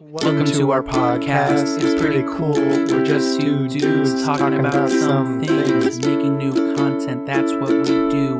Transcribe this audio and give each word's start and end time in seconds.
Welcome 0.00 0.44
to 0.44 0.70
our 0.70 0.84
podcast. 0.84 1.82
It's 1.82 2.00
pretty 2.00 2.22
cool. 2.22 2.52
We're 2.54 3.04
just 3.04 3.40
two 3.40 3.66
dudes 3.66 4.22
talking 4.22 4.54
about 4.56 4.90
some 4.90 5.42
things, 5.42 5.98
making 5.98 6.38
new 6.38 6.76
content. 6.76 7.26
That's 7.26 7.50
what 7.54 7.70
we 7.70 7.82
do. 7.82 8.38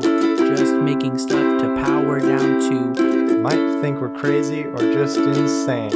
Just 0.57 0.75
making 0.75 1.19
stuff 1.19 1.61
to 1.61 1.83
power 1.85 2.21
down 2.21 2.61
to. 2.61 3.39
Might 3.41 3.81
think 3.81 4.01
we're 4.01 4.15
crazy 4.15 4.67
or 4.67 4.79
just 4.79 5.17
insane. 5.17 5.91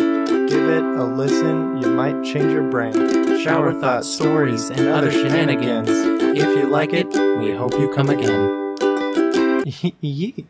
Give 0.49 0.69
it 0.69 0.83
a 0.83 1.05
listen, 1.05 1.81
you 1.81 1.91
might 1.91 2.25
change 2.25 2.53
your 2.53 2.69
brain. 2.69 3.41
Shower 3.41 3.73
thoughts, 3.73 4.09
stories, 4.09 4.69
and 4.69 4.89
other 4.89 5.13
shenanigans. 5.13 5.91
If 5.91 6.59
you 6.59 6.67
like 6.67 6.93
it, 6.93 7.07
we 7.39 7.53
hope 7.55 7.75
you 7.75 7.89
come 7.95 8.11
again. 8.11 8.77
Yeet. 10.03 10.45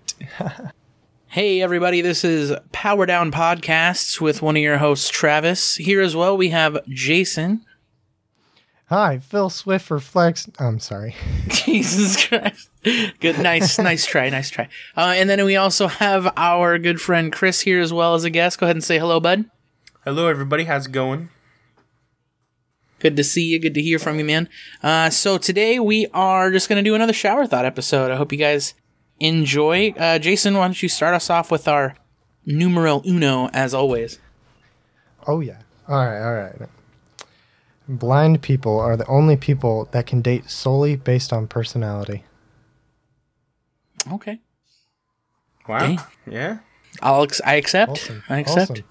Hey, 1.33 1.63
everybody, 1.63 2.03
this 2.03 2.25
is 2.25 2.53
Power 2.73 3.07
Down 3.07 3.33
Podcasts 3.33 4.21
with 4.21 4.43
one 4.43 4.55
of 4.55 4.63
your 4.63 4.77
hosts, 4.77 5.09
Travis. 5.09 5.77
Here 5.77 6.03
as 6.03 6.15
well, 6.15 6.37
we 6.37 6.51
have 6.51 6.87
Jason. 6.91 7.65
Hi, 8.91 9.19
Phil 9.19 9.49
Swift 9.49 9.87
for 9.87 9.99
Flex. 9.99 10.51
I'm 10.59 10.79
sorry. 10.79 11.17
Jesus 11.49 12.27
Christ. 12.27 12.69
Good, 12.85 13.39
nice, 13.39 13.79
nice 13.79 14.05
try, 14.05 14.29
nice 14.29 14.51
try. 14.51 14.69
Uh, 14.95 15.15
and 15.17 15.31
then 15.31 15.43
we 15.47 15.57
also 15.57 15.89
have 15.89 16.31
our 16.37 16.77
good 16.79 17.01
friend 17.01 17.33
Chris 17.33 17.63
here 17.63 17.81
as 17.81 17.95
well 17.95 18.15
as 18.15 18.25
a 18.25 18.31
guest. 18.31 18.61
Go 18.61 18.67
ahead 18.67 18.77
and 18.77 18.85
say 18.85 18.99
hello, 18.99 19.19
bud. 19.19 19.47
Hello, 20.05 20.29
everybody. 20.29 20.65
How's 20.65 20.85
it 20.85 20.93
going? 20.93 21.31
Good 22.99 23.17
to 23.17 23.25
see 23.25 23.45
you. 23.45 23.59
Good 23.59 23.73
to 23.73 23.81
hear 23.81 23.99
from 23.99 24.19
you, 24.19 24.25
man. 24.27 24.51
Uh, 24.83 25.09
so 25.09 25.39
today 25.39 25.79
we 25.79 26.09
are 26.13 26.51
just 26.51 26.69
going 26.69 26.77
to 26.77 26.87
do 26.87 26.95
another 26.95 27.15
shower 27.15 27.47
thought 27.47 27.65
episode. 27.65 28.11
I 28.11 28.17
hope 28.17 28.33
you 28.33 28.39
guys 28.39 28.75
enjoy. 29.23 29.95
Uh, 29.97 30.19
Jason, 30.19 30.55
why 30.55 30.65
don't 30.67 30.83
you 30.83 30.89
start 30.89 31.15
us 31.15 31.31
off 31.31 31.51
with 31.51 31.69
our 31.69 31.95
numero 32.45 33.01
uno, 33.07 33.49
as 33.53 33.73
always? 33.73 34.19
Oh, 35.27 35.41
yeah. 35.41 35.59
All 35.89 35.97
right, 35.97 36.23
all 36.23 36.35
right. 36.35 36.69
Blind 37.89 38.43
people 38.43 38.79
are 38.79 38.97
the 38.97 39.07
only 39.07 39.37
people 39.37 39.89
that 39.93 40.07
can 40.07 40.23
date 40.23 40.51
solely 40.51 40.97
based 40.97 41.33
on 41.33 41.47
personality. 41.47 42.25
Okay. 44.13 44.41
Wow. 45.69 45.79
Dang. 45.79 46.01
Yeah. 46.27 46.59
I'll 47.01 47.23
ex- 47.23 47.41
I 47.45 47.55
accept. 47.55 47.93
Awesome. 47.93 48.23
I 48.29 48.39
accept. 48.41 48.71
Awesome. 48.73 48.85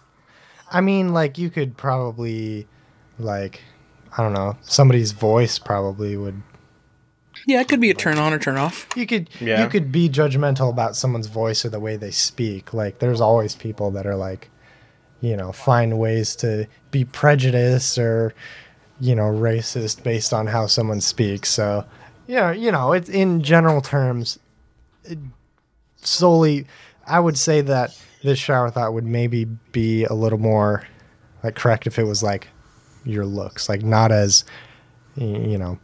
I 0.72 0.82
mean, 0.82 1.14
like, 1.14 1.38
you 1.38 1.50
could 1.50 1.76
probably, 1.76 2.68
like, 3.20 3.62
I 4.18 4.24
don't 4.24 4.34
know, 4.34 4.58
somebody's 4.62 5.12
voice 5.12 5.60
probably 5.60 6.16
would. 6.16 6.42
Yeah, 7.48 7.62
it 7.62 7.68
could 7.68 7.80
be 7.82 7.90
a 7.90 7.94
turn 7.94 8.18
on 8.18 8.34
or 8.34 8.40
turn 8.40 8.58
off. 8.58 8.88
You 8.96 9.06
could 9.08 9.30
Yeah. 9.40 9.64
you 9.64 9.70
could 9.70 9.92
be 9.92 10.10
judgmental 10.10 10.70
about 10.70 10.96
someone's 10.96 11.28
voice 11.28 11.66
or 11.66 11.70
the 11.70 11.80
way 11.80 11.96
they 11.96 12.12
speak. 12.12 12.74
Like, 12.74 13.00
there's 13.00 13.22
always 13.22 13.56
people 13.56 13.92
that 13.92 14.06
are 14.06 14.16
like, 14.16 14.50
you 15.22 15.36
know, 15.38 15.52
find 15.52 15.98
ways 16.00 16.36
to 16.38 16.68
be 16.92 17.06
prejudiced 17.06 17.98
or, 17.98 18.34
you 19.00 19.16
know, 19.16 19.24
racist 19.24 20.04
based 20.04 20.34
on 20.34 20.48
how 20.48 20.68
someone 20.68 21.02
speaks. 21.02 21.50
So, 21.50 21.86
yeah, 22.28 22.52
you 22.52 22.72
know, 22.72 22.94
it's 22.94 23.10
in 23.10 23.42
general 23.42 23.82
terms, 23.82 24.40
it 25.04 25.18
solely, 25.98 26.66
I 27.08 27.20
would 27.20 27.38
say 27.38 27.62
that 27.62 27.98
this 28.24 28.38
shower 28.40 28.70
thought 28.70 28.94
would 28.94 29.06
maybe 29.06 29.46
be 29.72 30.06
a 30.06 30.14
little 30.14 30.38
more 30.40 30.84
like 31.44 31.56
correct 31.56 31.88
if 31.88 31.98
it 31.98 32.04
was 32.06 32.22
like 32.22 32.48
your 33.04 33.26
looks, 33.26 33.68
like 33.68 33.82
not 33.84 34.12
as, 34.12 34.44
you 35.16 35.58
know, 35.58 35.80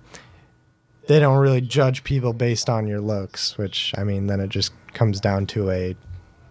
they 1.08 1.20
don't 1.20 1.38
really 1.38 1.62
judge 1.62 2.04
people 2.04 2.34
based 2.34 2.70
on 2.70 2.88
your 2.88 3.02
looks, 3.02 3.58
which 3.58 3.94
I 3.98 4.04
mean, 4.04 4.28
then 4.28 4.40
it 4.40 4.50
just 4.50 4.72
comes 4.94 5.20
down 5.20 5.46
to 5.48 5.70
a 5.70 5.96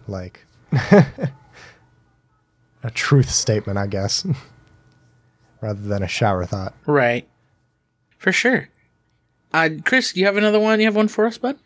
like 0.07 0.45
a 0.71 1.31
truth 2.93 3.29
statement, 3.29 3.77
I 3.77 3.87
guess, 3.87 4.25
rather 5.61 5.81
than 5.81 6.03
a 6.03 6.07
shower 6.07 6.45
thought. 6.45 6.73
Right. 6.85 7.27
For 8.17 8.31
sure. 8.31 8.69
Uh, 9.53 9.69
Chris, 9.85 10.13
do 10.13 10.19
you 10.19 10.25
have 10.25 10.37
another 10.37 10.59
one? 10.59 10.79
You 10.79 10.87
have 10.87 10.95
one 10.95 11.07
for 11.07 11.25
us, 11.25 11.37
bud? 11.37 11.57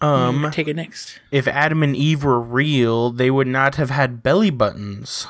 Um, 0.00 0.50
Take 0.52 0.66
it 0.66 0.74
next. 0.74 1.20
if 1.30 1.46
Adam 1.46 1.82
and 1.84 1.94
Eve 1.94 2.24
were 2.24 2.40
real, 2.40 3.10
they 3.10 3.30
would 3.30 3.46
not 3.46 3.76
have 3.76 3.90
had 3.90 4.22
belly 4.22 4.50
buttons 4.50 5.28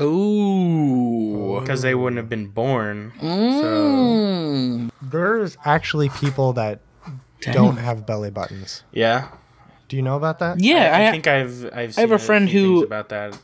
Ooh. 0.00 1.60
because 1.60 1.82
they 1.82 1.94
wouldn't 1.94 2.18
have 2.18 2.28
been 2.28 2.48
born. 2.48 3.12
So 3.20 3.26
Mm. 3.26 4.90
There's 5.02 5.56
actually 5.64 6.08
people 6.08 6.52
that 6.54 6.80
Dang. 7.40 7.54
don't 7.54 7.76
have 7.76 8.06
belly 8.06 8.30
buttons. 8.30 8.82
yeah, 8.92 9.28
Do 9.88 9.96
you 9.96 10.02
know 10.02 10.16
about 10.16 10.38
that? 10.40 10.60
Yeah, 10.60 10.92
I, 10.96 11.02
I, 11.04 11.08
I 11.08 11.10
think 11.10 11.26
I've 11.26 11.64
I've 11.72 11.98
I 11.98 12.00
have 12.00 12.12
a 12.12 12.18
friend 12.18 12.48
few 12.48 12.78
who- 12.80 12.84
about 12.84 13.08
that. 13.10 13.38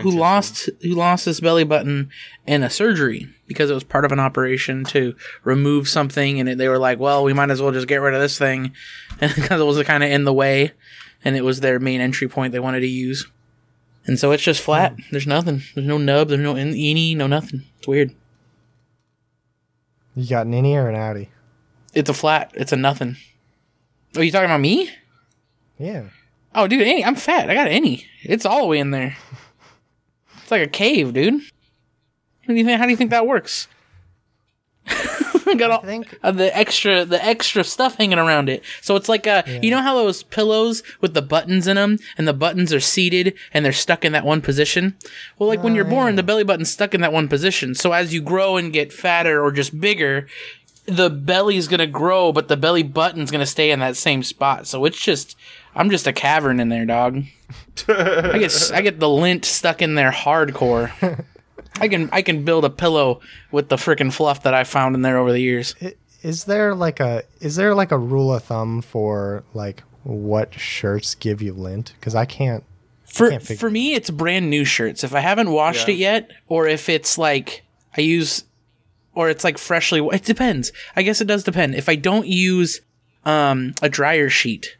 Who 0.00 0.10
lost 0.12 0.70
who 0.80 0.90
lost 0.94 1.26
his 1.26 1.40
belly 1.40 1.64
button 1.64 2.08
in 2.46 2.62
a 2.62 2.70
surgery 2.70 3.28
because 3.46 3.68
it 3.70 3.74
was 3.74 3.84
part 3.84 4.06
of 4.06 4.12
an 4.12 4.20
operation 4.20 4.84
to 4.86 5.14
remove 5.44 5.86
something, 5.86 6.40
and 6.40 6.48
it, 6.48 6.56
they 6.56 6.68
were 6.68 6.78
like, 6.78 6.98
"Well, 6.98 7.24
we 7.24 7.34
might 7.34 7.50
as 7.50 7.60
well 7.60 7.72
just 7.72 7.88
get 7.88 7.96
rid 7.96 8.14
of 8.14 8.20
this 8.20 8.38
thing," 8.38 8.72
because 9.20 9.60
it 9.60 9.64
was 9.64 9.82
kind 9.82 10.02
of 10.02 10.10
in 10.10 10.24
the 10.24 10.32
way, 10.32 10.72
and 11.26 11.36
it 11.36 11.44
was 11.44 11.60
their 11.60 11.78
main 11.78 12.00
entry 12.00 12.26
point 12.26 12.52
they 12.52 12.60
wanted 12.60 12.80
to 12.80 12.86
use, 12.86 13.26
and 14.06 14.18
so 14.18 14.32
it's 14.32 14.42
just 14.42 14.60
hmm. 14.60 14.66
flat. 14.66 14.96
There's 15.10 15.26
nothing. 15.26 15.62
There's 15.74 15.86
no 15.86 15.98
nub. 15.98 16.28
There's 16.28 16.40
no 16.40 16.56
eeny. 16.56 17.14
No 17.14 17.26
nothing. 17.26 17.62
It's 17.78 17.88
weird. 17.88 18.14
You 20.14 20.28
got 20.28 20.46
an 20.46 20.52
innie 20.52 20.74
or 20.74 20.88
an 20.88 20.96
outie? 20.96 21.28
It's 21.94 22.10
a 22.10 22.14
flat. 22.14 22.52
It's 22.54 22.72
a 22.72 22.76
nothing. 22.76 23.16
Are 24.16 24.22
you 24.22 24.30
talking 24.30 24.46
about 24.46 24.60
me? 24.60 24.90
Yeah. 25.78 26.04
Oh, 26.54 26.66
dude, 26.66 26.82
any. 26.82 27.04
I'm 27.04 27.14
fat. 27.14 27.48
I 27.48 27.54
got 27.54 27.68
any. 27.68 28.06
It's 28.22 28.44
all 28.44 28.62
the 28.62 28.66
way 28.66 28.78
in 28.78 28.90
there. 28.90 29.16
It's 30.42 30.50
like 30.50 30.62
a 30.62 30.68
cave, 30.68 31.14
dude. 31.14 31.40
How 32.42 32.52
do 32.52 32.54
you 32.54 32.64
think? 32.64 32.78
How 32.78 32.84
do 32.84 32.90
you 32.90 32.96
think 32.96 33.10
that 33.10 33.26
works? 33.26 33.68
I 35.52 35.54
got 35.58 35.70
all 35.70 35.80
think- 35.82 36.18
uh, 36.22 36.30
the 36.32 36.56
extra, 36.56 37.04
the 37.04 37.24
extra 37.24 37.62
stuff 37.64 37.96
hanging 37.96 38.18
around 38.18 38.48
it. 38.48 38.62
So 38.80 38.96
it's 38.96 39.08
like 39.08 39.26
a, 39.26 39.44
you 39.62 39.70
know 39.70 39.80
how 39.82 39.94
those 39.94 40.22
pillows 40.22 40.82
with 41.00 41.14
the 41.14 41.22
buttons 41.22 41.66
in 41.66 41.76
them, 41.76 41.98
and 42.18 42.26
the 42.26 42.32
buttons 42.32 42.72
are 42.72 42.80
seated 42.80 43.34
and 43.54 43.64
they're 43.64 43.72
stuck 43.72 44.04
in 44.04 44.12
that 44.12 44.24
one 44.24 44.40
position. 44.40 44.96
Well, 45.38 45.48
like 45.48 45.62
when 45.62 45.74
you're 45.74 45.84
born, 45.84 46.16
the 46.16 46.22
belly 46.22 46.44
button's 46.44 46.70
stuck 46.70 46.94
in 46.94 47.00
that 47.02 47.12
one 47.12 47.28
position. 47.28 47.74
So 47.74 47.92
as 47.92 48.12
you 48.12 48.20
grow 48.22 48.56
and 48.56 48.72
get 48.72 48.92
fatter 48.92 49.42
or 49.42 49.52
just 49.52 49.80
bigger, 49.80 50.26
the 50.86 51.10
belly's 51.10 51.68
gonna 51.68 51.86
grow, 51.86 52.32
but 52.32 52.48
the 52.48 52.56
belly 52.56 52.82
button's 52.82 53.30
gonna 53.30 53.46
stay 53.46 53.70
in 53.70 53.78
that 53.80 53.96
same 53.96 54.22
spot. 54.22 54.66
So 54.66 54.84
it's 54.84 55.00
just, 55.00 55.36
I'm 55.74 55.90
just 55.90 56.06
a 56.06 56.12
cavern 56.12 56.58
in 56.60 56.68
there, 56.70 56.84
dog. 56.86 57.24
I 57.88 58.38
get 58.38 58.70
I 58.74 58.80
get 58.80 58.98
the 58.98 59.08
lint 59.08 59.44
stuck 59.44 59.80
in 59.82 59.94
there 59.94 60.10
hardcore. 60.10 61.24
I 61.80 61.88
can 61.88 62.08
I 62.12 62.22
can 62.22 62.44
build 62.44 62.64
a 62.64 62.70
pillow 62.70 63.20
with 63.50 63.68
the 63.68 63.76
freaking 63.76 64.12
fluff 64.12 64.42
that 64.42 64.54
I 64.54 64.64
found 64.64 64.94
in 64.94 65.02
there 65.02 65.18
over 65.18 65.32
the 65.32 65.40
years. 65.40 65.74
Is 66.22 66.44
there 66.44 66.74
like 66.74 67.00
a 67.00 67.22
is 67.40 67.56
there 67.56 67.74
like 67.74 67.90
a 67.92 67.98
rule 67.98 68.34
of 68.34 68.44
thumb 68.44 68.82
for 68.82 69.42
like 69.54 69.82
what 70.04 70.54
shirts 70.54 71.14
give 71.14 71.40
you 71.42 71.52
lint? 71.52 71.94
Because 71.98 72.14
I 72.14 72.24
can't. 72.24 72.64
For 73.06 73.30
can't 73.30 73.42
figure 73.42 73.58
for 73.60 73.70
me, 73.70 73.94
it's 73.94 74.10
brand 74.10 74.48
new 74.48 74.64
shirts. 74.64 75.04
If 75.04 75.14
I 75.14 75.20
haven't 75.20 75.50
washed 75.50 75.88
Yeah. 75.88 75.94
it 75.94 75.98
yet, 75.98 76.30
or 76.48 76.66
if 76.66 76.88
it's 76.88 77.18
like 77.18 77.62
I 77.96 78.00
use, 78.00 78.44
or 79.14 79.28
it's 79.28 79.44
like 79.44 79.58
freshly. 79.58 80.00
It 80.12 80.24
depends. 80.24 80.72
I 80.96 81.02
guess 81.02 81.20
it 81.20 81.26
does 81.26 81.44
depend. 81.44 81.74
If 81.74 81.88
I 81.88 81.96
don't 81.96 82.26
use 82.26 82.80
um, 83.24 83.74
a 83.82 83.88
dryer 83.88 84.28
sheet, 84.30 84.76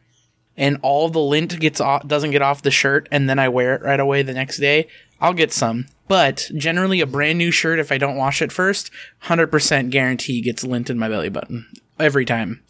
and 0.56 0.78
all 0.82 1.08
the 1.10 1.20
lint 1.20 1.58
gets 1.60 1.80
off, 1.80 2.06
doesn't 2.06 2.30
get 2.30 2.40
off 2.42 2.62
the 2.62 2.70
shirt, 2.70 3.06
and 3.10 3.28
then 3.28 3.38
I 3.38 3.48
wear 3.48 3.74
it 3.74 3.82
right 3.82 4.00
away 4.00 4.22
the 4.22 4.32
next 4.34 4.58
day, 4.58 4.88
I'll 5.22 5.32
get 5.32 5.52
some. 5.52 5.86
But 6.08 6.50
generally, 6.56 7.00
a 7.00 7.06
brand 7.06 7.38
new 7.38 7.52
shirt, 7.52 7.78
if 7.78 7.92
I 7.92 7.96
don't 7.96 8.16
wash 8.16 8.42
it 8.42 8.52
first, 8.52 8.90
hundred 9.20 9.46
percent 9.46 9.90
guarantee 9.90 10.42
gets 10.42 10.64
lint 10.64 10.90
in 10.90 10.98
my 10.98 11.08
belly 11.08 11.30
button 11.30 11.66
every 11.98 12.26
time. 12.26 12.60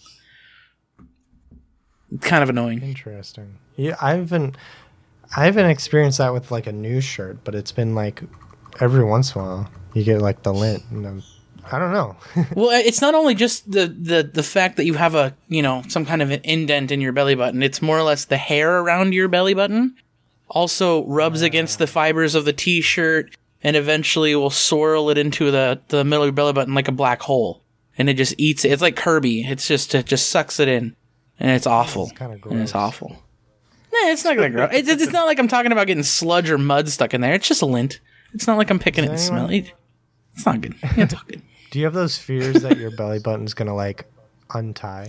It's 2.13 2.25
kind 2.27 2.43
of 2.43 2.51
annoying. 2.51 2.83
Interesting. 2.83 3.59
Yeah, 3.77 3.97
I 4.01 4.17
haven't 4.17 4.57
I 5.35 5.47
haven't 5.47 5.71
experienced 5.71 6.19
that 6.19 6.35
with 6.35 6.51
like 6.51 6.67
a 6.67 6.73
new 6.73 7.01
shirt, 7.01 7.43
but 7.43 7.55
it's 7.55 7.73
been 7.73 7.95
like 7.95 8.23
every 8.81 9.03
once 9.03 9.35
in 9.35 9.41
a 9.41 9.45
while 9.45 9.71
you 9.95 10.05
get 10.05 10.21
like 10.21 10.43
the 10.43 10.53
lint. 10.53 10.83
I 11.73 11.79
don't 11.79 11.93
know. 11.93 12.17
Well, 12.55 12.71
it's 12.71 13.01
not 13.01 13.15
only 13.15 13.35
just 13.35 13.71
the, 13.71 13.87
the 13.87 14.23
the 14.23 14.43
fact 14.43 14.77
that 14.77 14.85
you 14.85 14.95
have 14.95 15.15
a 15.15 15.35
you 15.49 15.63
know 15.63 15.83
some 15.89 16.05
kind 16.05 16.21
of 16.21 16.31
an 16.31 16.43
indent 16.45 16.93
in 16.93 17.01
your 17.01 17.13
belly 17.13 17.35
button. 17.35 17.63
It's 17.63 17.81
more 17.81 17.99
or 17.99 18.03
less 18.03 18.27
the 18.27 18.37
hair 18.37 18.79
around 18.81 19.15
your 19.15 19.29
belly 19.29 19.55
button 19.55 19.97
also 20.53 21.05
rubs 21.07 21.43
against 21.43 21.79
the 21.79 21.87
fibers 21.87 22.35
of 22.35 22.45
the 22.45 22.53
t-shirt 22.53 23.35
and 23.63 23.75
eventually 23.77 24.35
will 24.35 24.51
swirl 24.51 25.09
it 25.11 25.19
into 25.19 25.51
the 25.51 25.81
the 25.89 26.05
middle 26.05 26.23
of 26.23 26.29
your 26.29 26.33
belly 26.33 26.53
button 26.53 26.75
like 26.75 26.89
a 26.89 26.93
black 26.93 27.23
hole, 27.23 27.63
and 27.99 28.09
it 28.09 28.15
just 28.15 28.35
eats 28.39 28.65
it. 28.65 28.71
It's 28.73 28.83
like 28.83 28.97
Kirby. 28.97 29.43
It's 29.43 29.67
just 29.67 29.95
it 29.95 30.07
just 30.07 30.31
sucks 30.31 30.61
it 30.61 30.69
in, 30.69 30.95
and 31.41 31.51
it's 31.51 31.67
awful. 31.67 32.11
kinda 32.11 32.39
And 32.51 32.61
it's 32.61 32.75
awful. 32.75 33.11
Nah, 33.93 34.09
it's 34.11 34.25
not 34.25 34.37
gonna 34.37 34.51
grow. 34.51 34.65
It's, 34.67 34.89
it's 34.89 35.03
it's 35.03 35.13
not 35.13 35.27
like 35.27 35.39
I'm 35.39 35.49
talking 35.49 35.73
about 35.73 35.87
getting 35.87 36.03
sludge 36.03 36.51
or 36.51 36.59
mud 36.59 36.89
stuck 36.89 37.15
in 37.15 37.21
there. 37.21 37.35
It's 37.35 37.49
just 37.49 37.63
a 37.63 37.67
lint. 37.67 38.01
It's 38.35 38.47
not 38.47 38.57
like 38.59 38.71
I'm 38.71 38.79
picking 38.79 39.05
it 39.05 39.11
and 39.11 39.19
anyone- 39.19 39.29
smelling 39.39 39.65
it. 39.67 39.73
It's 40.35 40.47
not 40.47 40.61
good. 40.61 40.75
It's 40.83 41.13
not 41.13 41.27
good. 41.29 41.43
Do 41.71 41.79
you 41.79 41.85
have 41.87 41.95
those 41.95 42.19
fears 42.19 42.63
that 42.63 42.79
your 42.79 42.91
belly 42.91 43.19
button's 43.19 43.55
gonna 43.55 43.75
like 43.75 44.11
untie? 44.55 45.09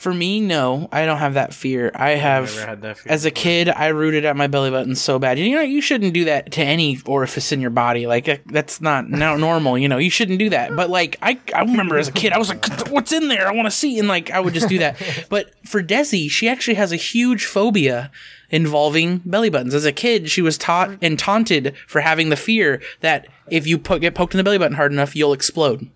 For 0.00 0.14
me, 0.14 0.40
no, 0.40 0.88
I 0.90 1.04
don't 1.04 1.18
have 1.18 1.34
that 1.34 1.52
fear. 1.52 1.92
I 1.94 2.12
have, 2.12 2.46
never 2.46 2.66
had 2.66 2.80
that 2.80 2.96
fear 2.96 3.12
as 3.12 3.26
a 3.26 3.30
kid, 3.30 3.68
I 3.68 3.88
rooted 3.88 4.24
at 4.24 4.34
my 4.34 4.46
belly 4.46 4.70
button 4.70 4.94
so 4.96 5.18
bad. 5.18 5.38
You 5.38 5.54
know, 5.54 5.60
you 5.60 5.82
shouldn't 5.82 6.14
do 6.14 6.24
that 6.24 6.52
to 6.52 6.62
any 6.62 6.98
orifice 7.04 7.52
in 7.52 7.60
your 7.60 7.68
body. 7.68 8.06
Like 8.06 8.26
uh, 8.26 8.38
that's 8.46 8.80
not 8.80 9.10
now 9.10 9.36
normal. 9.36 9.76
You 9.76 9.88
know, 9.88 9.98
you 9.98 10.08
shouldn't 10.08 10.38
do 10.38 10.48
that. 10.48 10.74
But 10.74 10.88
like, 10.88 11.18
I, 11.20 11.38
I 11.54 11.60
remember 11.60 11.98
as 11.98 12.08
a 12.08 12.12
kid, 12.12 12.32
I 12.32 12.38
was 12.38 12.48
like, 12.48 12.66
"What's 12.88 13.12
in 13.12 13.28
there? 13.28 13.46
I 13.46 13.52
want 13.52 13.66
to 13.66 13.70
see." 13.70 13.98
And 13.98 14.08
like, 14.08 14.30
I 14.30 14.40
would 14.40 14.54
just 14.54 14.70
do 14.70 14.78
that. 14.78 14.96
but 15.28 15.50
for 15.68 15.82
Desi, 15.82 16.30
she 16.30 16.48
actually 16.48 16.76
has 16.76 16.92
a 16.92 16.96
huge 16.96 17.44
phobia 17.44 18.10
involving 18.48 19.18
belly 19.26 19.50
buttons. 19.50 19.74
As 19.74 19.84
a 19.84 19.92
kid, 19.92 20.30
she 20.30 20.40
was 20.40 20.56
taught 20.56 20.96
and 21.02 21.18
taunted 21.18 21.76
for 21.86 22.00
having 22.00 22.30
the 22.30 22.36
fear 22.36 22.80
that 23.00 23.26
if 23.50 23.66
you 23.66 23.76
po- 23.76 23.98
get 23.98 24.14
poked 24.14 24.32
in 24.32 24.38
the 24.38 24.44
belly 24.44 24.56
button 24.56 24.76
hard 24.76 24.92
enough, 24.92 25.14
you'll 25.14 25.34
explode. 25.34 25.90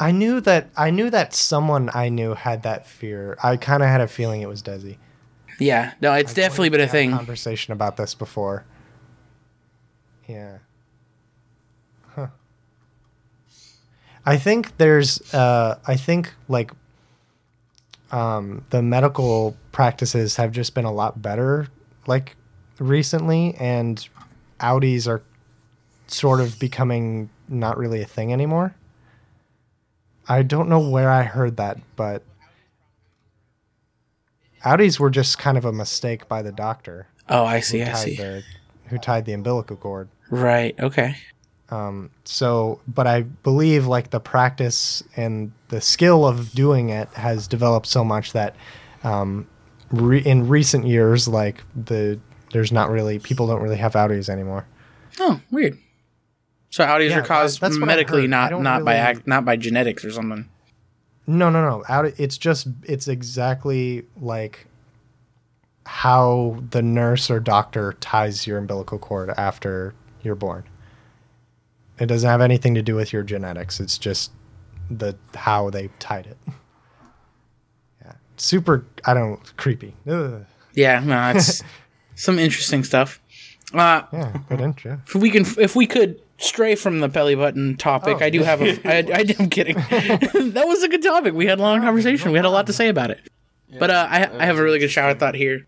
I 0.00 0.12
knew 0.12 0.40
that 0.42 0.70
I 0.76 0.90
knew 0.90 1.10
that 1.10 1.34
someone 1.34 1.90
I 1.92 2.08
knew 2.08 2.34
had 2.34 2.62
that 2.62 2.86
fear. 2.86 3.36
I 3.42 3.56
kind 3.56 3.82
of 3.82 3.88
had 3.88 4.00
a 4.00 4.08
feeling 4.08 4.42
it 4.42 4.48
was 4.48 4.62
Desi. 4.62 4.96
Yeah, 5.58 5.92
no, 6.00 6.12
it's 6.12 6.34
definitely 6.34 6.68
been 6.68 6.80
a 6.80 6.88
thing. 6.88 7.10
Conversation 7.10 7.72
about 7.72 7.96
this 7.96 8.14
before. 8.14 8.64
Yeah. 10.28 10.58
Huh. 12.14 12.28
I 14.24 14.36
think 14.36 14.76
there's. 14.78 15.34
Uh, 15.34 15.78
I 15.86 15.96
think 15.96 16.34
like. 16.48 16.70
Um, 18.10 18.64
the 18.70 18.80
medical 18.80 19.54
practices 19.70 20.36
have 20.36 20.50
just 20.50 20.74
been 20.74 20.86
a 20.86 20.92
lot 20.92 21.20
better, 21.20 21.68
like 22.06 22.36
recently, 22.78 23.54
and 23.56 24.08
outies 24.60 25.06
are 25.06 25.22
sort 26.06 26.40
of 26.40 26.58
becoming 26.58 27.28
not 27.48 27.76
really 27.76 28.00
a 28.00 28.06
thing 28.06 28.32
anymore. 28.32 28.74
I 30.28 30.42
don't 30.42 30.68
know 30.68 30.80
where 30.90 31.10
I 31.10 31.22
heard 31.22 31.56
that, 31.56 31.78
but 31.96 32.22
outies 34.64 34.98
were 34.98 35.10
just 35.10 35.38
kind 35.38 35.56
of 35.56 35.64
a 35.64 35.72
mistake 35.72 36.28
by 36.28 36.42
the 36.42 36.52
doctor 36.52 37.06
Oh, 37.30 37.44
I 37.44 37.60
see. 37.60 37.82
I 37.82 37.92
see. 37.92 38.16
the 38.16 38.42
who 38.86 38.96
tied 38.98 39.26
the 39.26 39.34
umbilical 39.34 39.76
cord. 39.76 40.08
Right. 40.30 40.74
Okay. 40.80 41.14
Um, 41.68 42.10
so, 42.24 42.80
but 42.88 43.06
I 43.06 43.20
believe 43.22 43.86
like 43.86 44.08
the 44.10 44.20
practice 44.20 45.02
and 45.14 45.52
the 45.68 45.82
skill 45.82 46.26
of 46.26 46.52
doing 46.52 46.88
it 46.88 47.08
has 47.10 47.46
developed 47.46 47.86
so 47.86 48.02
much 48.02 48.32
that 48.32 48.56
um, 49.04 49.46
re- 49.90 50.24
in 50.24 50.48
recent 50.48 50.86
years, 50.86 51.28
like 51.28 51.62
the 51.76 52.18
there's 52.52 52.72
not 52.72 52.88
really 52.88 53.18
people 53.18 53.46
don't 53.46 53.60
really 53.60 53.76
have 53.76 53.92
outies 53.92 54.30
anymore. 54.30 54.66
Oh, 55.20 55.38
weird. 55.50 55.76
So 56.70 56.84
outies 56.84 57.10
Yeah, 57.10 57.20
are 57.20 57.22
caused 57.22 57.60
that's 57.60 57.78
medically, 57.78 58.26
not 58.26 58.60
not 58.60 58.84
by 58.84 58.94
act, 58.96 59.26
not 59.26 59.44
by 59.44 59.56
genetics 59.56 60.04
or 60.04 60.10
something. 60.10 60.48
No, 61.26 61.50
no, 61.50 61.62
no. 61.62 61.84
Out. 61.88 62.06
It's 62.18 62.36
just 62.38 62.68
it's 62.84 63.08
exactly 63.08 64.04
like 64.20 64.66
how 65.86 66.62
the 66.70 66.82
nurse 66.82 67.30
or 67.30 67.40
doctor 67.40 67.94
ties 68.00 68.46
your 68.46 68.58
umbilical 68.58 68.98
cord 68.98 69.30
after 69.36 69.94
you're 70.22 70.34
born. 70.34 70.64
It 71.98 72.06
doesn't 72.06 72.28
have 72.28 72.40
anything 72.42 72.74
to 72.74 72.82
do 72.82 72.94
with 72.94 73.12
your 73.12 73.22
genetics. 73.22 73.80
It's 73.80 73.96
just 73.98 74.30
the 74.90 75.16
how 75.34 75.70
they 75.70 75.88
tied 75.98 76.26
it. 76.26 76.36
Yeah, 78.04 78.12
super. 78.36 78.84
I 79.04 79.14
don't 79.14 79.56
creepy. 79.56 79.94
Ugh. 80.08 80.44
Yeah, 80.74 81.00
no, 81.00 81.32
it's 81.34 81.62
some 82.14 82.38
interesting 82.38 82.84
stuff. 82.84 83.20
Uh, 83.74 84.02
Yeah, 84.12 84.38
good 84.48 84.60
intro. 84.60 85.00
if 85.06 85.14
we 85.14 85.30
can, 85.30 85.44
if 85.58 85.74
we 85.74 85.86
could 85.86 86.20
stray 86.38 86.74
from 86.74 87.00
the 87.00 87.08
belly 87.08 87.34
button 87.34 87.76
topic, 87.76 88.18
Oh. 88.20 88.24
I 88.24 88.30
do 88.30 88.42
have 88.42 88.62
a. 88.62 88.70
I, 88.88 89.18
I, 89.20 89.24
I'm 89.38 89.50
kidding. 89.50 89.74
that 89.90 90.64
was 90.66 90.82
a 90.82 90.88
good 90.88 91.02
topic. 91.02 91.34
We 91.34 91.46
had 91.46 91.58
a 91.58 91.62
long 91.62 91.80
conversation. 91.82 92.32
We 92.32 92.38
had 92.38 92.44
a 92.44 92.50
lot 92.50 92.66
to 92.68 92.72
say 92.72 92.88
about 92.88 93.10
it. 93.10 93.20
But 93.78 93.90
uh, 93.90 94.06
I, 94.10 94.30
I 94.38 94.46
have 94.46 94.58
a 94.58 94.62
really 94.62 94.78
good 94.78 94.90
shower 94.90 95.12
thought 95.14 95.34
here. 95.34 95.66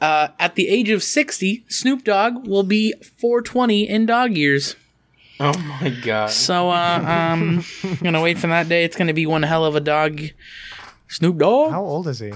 Uh, 0.00 0.28
at 0.38 0.54
the 0.54 0.68
age 0.68 0.88
of 0.88 1.02
60, 1.02 1.64
Snoop 1.68 2.04
Dogg 2.04 2.46
will 2.46 2.62
be 2.62 2.94
420 3.18 3.88
in 3.88 4.06
dog 4.06 4.36
years. 4.36 4.76
Oh 5.40 5.58
my 5.80 5.90
god. 5.90 6.30
So, 6.30 6.70
uh, 6.70 6.98
um, 7.00 7.64
I'm 7.82 7.94
gonna 7.96 8.22
wait 8.22 8.38
for 8.38 8.46
that 8.46 8.68
day. 8.68 8.84
It's 8.84 8.96
gonna 8.96 9.14
be 9.14 9.26
one 9.26 9.42
hell 9.42 9.64
of 9.64 9.74
a 9.74 9.80
dog. 9.80 10.20
Snoop 11.08 11.38
Dogg. 11.38 11.72
How 11.72 11.82
old 11.82 12.06
is 12.08 12.20
he? 12.20 12.32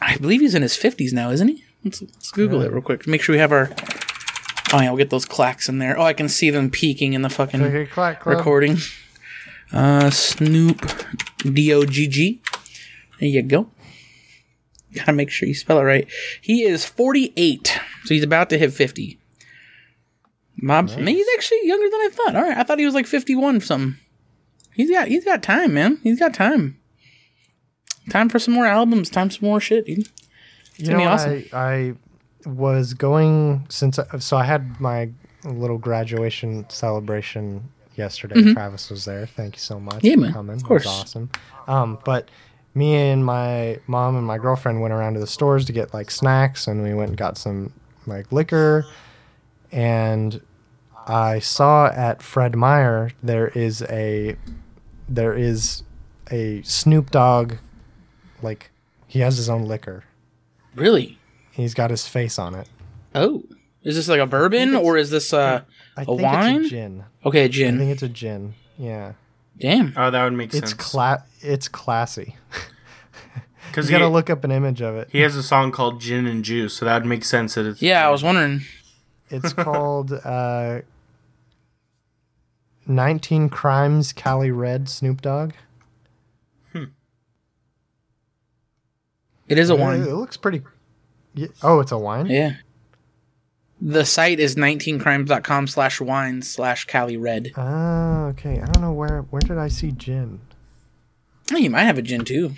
I 0.00 0.16
believe 0.16 0.40
he's 0.40 0.54
in 0.54 0.62
his 0.62 0.74
50s 0.76 1.12
now, 1.12 1.30
isn't 1.30 1.48
he? 1.48 1.64
Let's, 1.84 2.02
let's 2.02 2.30
Google 2.30 2.62
it 2.62 2.72
real 2.72 2.82
quick. 2.82 3.06
Make 3.06 3.22
sure 3.22 3.34
we 3.34 3.38
have 3.38 3.52
our. 3.52 3.70
Oh, 4.72 4.80
yeah, 4.80 4.88
we'll 4.90 4.98
get 4.98 5.10
those 5.10 5.24
clacks 5.24 5.68
in 5.68 5.78
there. 5.78 5.98
Oh, 5.98 6.02
I 6.04 6.12
can 6.12 6.28
see 6.28 6.50
them 6.50 6.70
peeking 6.70 7.12
in 7.12 7.22
the 7.22 7.28
fucking 7.30 7.60
Okay, 7.62 7.86
clack, 7.86 8.20
clack. 8.20 8.36
recording. 8.36 8.76
Uh, 9.72 10.10
Snoop 10.10 10.80
D 11.42 11.72
O 11.72 11.84
G 11.84 12.06
G. 12.06 12.40
There 13.18 13.28
you 13.28 13.42
go. 13.42 13.68
Gotta 14.94 15.12
make 15.12 15.30
sure 15.30 15.46
you 15.48 15.54
spell 15.54 15.78
it 15.78 15.84
right. 15.84 16.08
He 16.40 16.62
is 16.62 16.84
48, 16.84 17.78
so 18.04 18.14
he's 18.14 18.24
about 18.24 18.50
to 18.50 18.58
hit 18.58 18.72
50. 18.72 19.18
My, 20.62 20.82
man, 20.82 21.06
he's 21.06 21.26
actually 21.36 21.60
younger 21.66 21.88
than 21.88 22.00
I 22.00 22.08
thought. 22.12 22.36
All 22.36 22.42
right, 22.42 22.56
I 22.56 22.62
thought 22.64 22.78
he 22.78 22.84
was 22.84 22.94
like 22.94 23.06
51 23.06 23.56
or 23.56 23.60
something. 23.60 23.96
He's 24.74 24.90
got 24.90 25.08
he's 25.08 25.24
got 25.24 25.42
time, 25.42 25.74
man. 25.74 25.98
He's 26.02 26.18
got 26.18 26.34
time. 26.34 26.78
Time 28.10 28.28
for 28.28 28.38
some 28.38 28.54
more 28.54 28.66
albums. 28.66 29.10
Time 29.10 29.28
for 29.28 29.34
some 29.36 29.48
more 29.48 29.60
shit, 29.60 29.86
dude. 29.86 30.08
You 30.76 30.86
gonna 30.86 30.98
be 30.98 31.04
know, 31.04 31.10
awesome. 31.10 31.44
I, 31.52 31.58
I 31.58 31.92
was 32.46 32.94
going 32.94 33.66
since 33.68 33.98
so 34.18 34.36
I 34.36 34.44
had 34.44 34.80
my 34.80 35.10
little 35.44 35.78
graduation 35.78 36.68
celebration 36.68 37.68
yesterday. 37.96 38.52
Travis 38.52 38.90
was 38.90 39.04
there. 39.04 39.26
Thank 39.26 39.56
you 39.56 39.60
so 39.60 39.78
much 39.80 39.96
Mm-hmm. 39.96 40.06
Yeah, 40.06 40.14
for 40.14 40.20
man. 40.20 40.32
coming. 40.32 40.56
Of 40.56 40.62
It 40.62 40.68
was 40.70 40.82
course. 40.84 40.86
awesome. 40.86 41.30
Um, 41.68 41.98
but 42.04 42.28
me 42.74 42.94
and 42.94 43.24
my 43.24 43.78
mom 43.86 44.16
and 44.16 44.26
my 44.26 44.38
girlfriend 44.38 44.80
went 44.80 44.94
around 44.94 45.14
to 45.14 45.20
the 45.20 45.26
stores 45.26 45.64
to 45.66 45.72
get 45.72 45.92
like 45.94 46.10
snacks, 46.10 46.66
and 46.66 46.82
we 46.82 46.94
went 46.94 47.10
and 47.10 47.18
got 47.18 47.36
some 47.38 47.72
like 48.06 48.30
liquor. 48.32 48.84
And 49.72 50.40
I 51.06 51.38
saw 51.38 51.86
at 51.88 52.22
Fred 52.22 52.56
Meyer 52.56 53.10
there 53.22 53.48
is 53.48 53.82
a 53.82 54.36
there 55.08 55.34
is 55.34 55.82
a 56.30 56.62
Snoop 56.62 57.10
Dogg 57.10 57.54
like 58.42 58.70
he 59.06 59.20
has 59.20 59.36
his 59.36 59.48
own 59.48 59.64
liquor. 59.64 60.04
Really? 60.74 61.18
He's 61.52 61.74
got 61.74 61.90
his 61.90 62.06
face 62.06 62.38
on 62.38 62.54
it. 62.54 62.68
Oh, 63.14 63.42
is 63.82 63.96
this 63.96 64.08
like 64.08 64.20
a 64.20 64.26
bourbon 64.26 64.74
or 64.74 64.96
is 64.96 65.10
this 65.10 65.32
uh 65.32 65.62
I 65.96 66.02
A 66.02 66.04
think 66.04 66.22
wine? 66.22 66.56
it's 66.62 66.66
a 66.66 66.70
gin. 66.70 67.04
okay 67.24 67.42
a 67.42 67.44
I 67.44 67.48
gin? 67.48 67.74
I 67.74 67.78
think 67.78 67.92
it's 67.92 68.02
a 68.02 68.08
gin. 68.08 68.54
Yeah, 68.78 69.12
Damn. 69.58 69.92
Oh, 69.96 70.10
that 70.10 70.24
would 70.24 70.32
make 70.32 70.50
it's 70.54 70.70
sense. 70.70 70.74
cla- 70.74 71.24
It's 71.40 71.68
classy. 71.68 72.36
Because 73.68 73.88
You 73.88 73.94
he, 73.96 74.00
gotta 74.00 74.12
look 74.12 74.28
up 74.30 74.42
an 74.42 74.50
image 74.50 74.82
of 74.82 74.96
it. 74.96 75.08
he 75.12 75.20
has 75.20 75.36
a 75.36 75.44
song 75.44 75.70
called 75.70 76.00
Gin 76.00 76.26
and 76.26 76.44
Juice, 76.44 76.74
so 76.74 76.84
that 76.86 77.02
would 77.02 77.08
make 77.08 77.24
sense 77.24 77.54
that 77.54 77.66
it's. 77.66 77.80
Yeah, 77.80 78.04
I 78.04 78.10
was 78.10 78.20
wondering. 78.24 78.62
It's 79.28 79.52
called 79.52 80.12
uh, 80.12 80.80
19 82.86 83.48
Crimes 83.48 84.12
Cali 84.12 84.50
Red 84.50 84.88
Snoop 84.88 85.20
Dogg. 85.22 85.52
Hmm. 86.72 86.84
It 89.48 89.58
is 89.58 89.70
a 89.70 89.74
It, 89.74 89.78
wine. 89.78 90.02
it 90.02 90.14
looks 90.14 90.36
pretty. 90.36 90.62
Yeah. 91.34 91.48
Oh, 91.62 91.80
it's 91.80 91.92
a 91.92 91.98
wine. 91.98 92.26
Yeah. 92.26 92.54
The 93.80 94.04
site 94.04 94.40
is 94.40 94.56
19crimes.com 94.56 95.66
slash 95.66 96.00
wine 96.00 96.42
slash 96.42 96.84
Cali 96.84 97.16
Red. 97.16 97.52
Ah, 97.56 98.24
okay. 98.26 98.60
I 98.60 98.66
don't 98.66 98.82
know 98.82 98.92
where. 98.92 99.22
Where 99.22 99.40
did 99.40 99.56
I 99.58 99.68
see 99.68 99.90
gin? 99.92 100.40
Oh, 101.52 101.56
you 101.56 101.70
might 101.70 101.84
have 101.84 101.96
a 101.98 102.02
gin 102.02 102.24
too. 102.24 102.52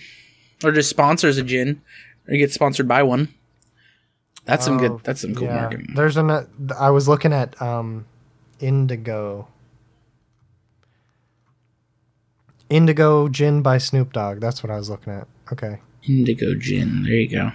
Or 0.64 0.72
just 0.72 0.90
sponsors 0.90 1.38
a 1.38 1.42
gin. 1.42 1.80
Or 2.26 2.34
you 2.34 2.38
get 2.38 2.52
sponsored 2.52 2.88
by 2.88 3.02
one. 3.04 3.32
That's 4.44 4.64
some 4.64 4.76
Oh, 4.76 4.80
good 4.80 5.04
that's 5.04 5.20
some 5.20 5.34
cool 5.36 5.46
yeah. 5.46 5.60
marketing. 5.60 5.92
There's 5.94 6.16
an. 6.16 6.28
uh, 6.30 6.46
I 6.78 6.90
was 6.90 7.06
looking 7.08 7.32
at 7.32 7.60
um, 7.62 8.06
Indigo. 8.58 9.46
Indigo 12.68 13.28
Gin 13.28 13.62
by 13.62 13.78
Snoop 13.78 14.12
Dogg. 14.12 14.40
That's 14.40 14.62
what 14.62 14.70
I 14.70 14.76
was 14.76 14.88
looking 14.90 15.12
at. 15.12 15.28
Okay. 15.52 15.78
Indigo 16.08 16.54
gin. 16.54 17.02
There 17.04 17.12
you 17.12 17.28
go. 17.28 17.52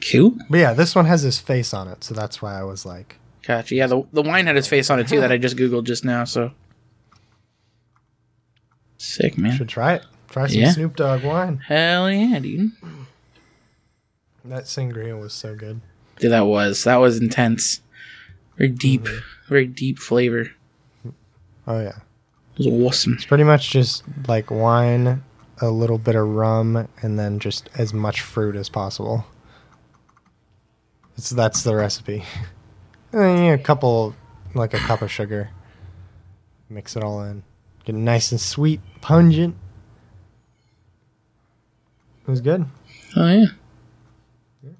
Cool. 0.00 0.36
But 0.48 0.58
yeah, 0.58 0.72
this 0.74 0.94
one 0.94 1.06
has 1.06 1.22
his 1.22 1.38
face 1.38 1.74
on 1.74 1.88
it, 1.88 2.04
so 2.04 2.14
that's 2.14 2.40
why 2.40 2.58
I 2.58 2.62
was 2.62 2.86
like, 2.86 3.18
Gotcha. 3.48 3.74
Yeah, 3.74 3.86
the, 3.86 4.02
the 4.12 4.20
wine 4.20 4.46
had 4.46 4.56
his 4.56 4.66
face 4.66 4.90
on 4.90 5.00
it 5.00 5.08
too 5.08 5.20
that 5.20 5.32
I 5.32 5.38
just 5.38 5.56
Googled 5.56 5.84
just 5.84 6.04
now, 6.04 6.24
so. 6.24 6.52
Sick, 8.98 9.38
man. 9.38 9.56
should 9.56 9.70
try 9.70 9.94
it. 9.94 10.04
Try 10.28 10.48
some 10.48 10.60
Yeah. 10.60 10.72
Snoop 10.72 10.96
Dogg 10.96 11.24
wine. 11.24 11.56
Hell 11.66 12.10
yeah, 12.10 12.38
dude. 12.40 12.72
That 14.44 14.64
sangria 14.64 15.18
was 15.18 15.32
so 15.32 15.54
good. 15.54 15.80
Dude, 16.18 16.32
that 16.32 16.42
was 16.42 16.84
that 16.84 16.96
was 16.96 17.18
intense. 17.18 17.80
Very 18.58 18.70
deep, 18.70 19.04
mm-hmm. 19.04 19.48
very 19.48 19.66
deep 19.66 19.98
flavor. 19.98 20.50
Oh 21.66 21.80
yeah. 21.80 22.00
It 22.58 22.66
was 22.66 22.66
awesome. 22.66 23.14
It's 23.14 23.24
pretty 23.24 23.44
much 23.44 23.70
just 23.70 24.02
like 24.26 24.50
wine, 24.50 25.24
a 25.62 25.70
little 25.70 25.98
bit 25.98 26.16
of 26.16 26.28
rum, 26.28 26.88
and 27.00 27.18
then 27.18 27.38
just 27.38 27.70
as 27.78 27.94
much 27.94 28.20
fruit 28.20 28.56
as 28.56 28.68
possible. 28.68 29.24
That's 31.26 31.62
the 31.62 31.74
recipe. 31.74 32.24
and 33.12 33.20
then, 33.20 33.44
yeah, 33.44 33.52
a 33.54 33.58
couple, 33.58 34.14
like 34.54 34.72
a 34.72 34.78
cup 34.78 35.02
of 35.02 35.10
sugar. 35.10 35.50
Mix 36.70 36.96
it 36.96 37.02
all 37.02 37.22
in. 37.24 37.42
Get 37.84 37.96
it 37.96 37.98
nice 37.98 38.30
and 38.30 38.40
sweet, 38.40 38.80
pungent. 39.00 39.56
It 42.22 42.30
was 42.30 42.40
good. 42.40 42.66
Oh 43.16 43.26
yeah. 43.26 43.46
yeah. 44.62 44.70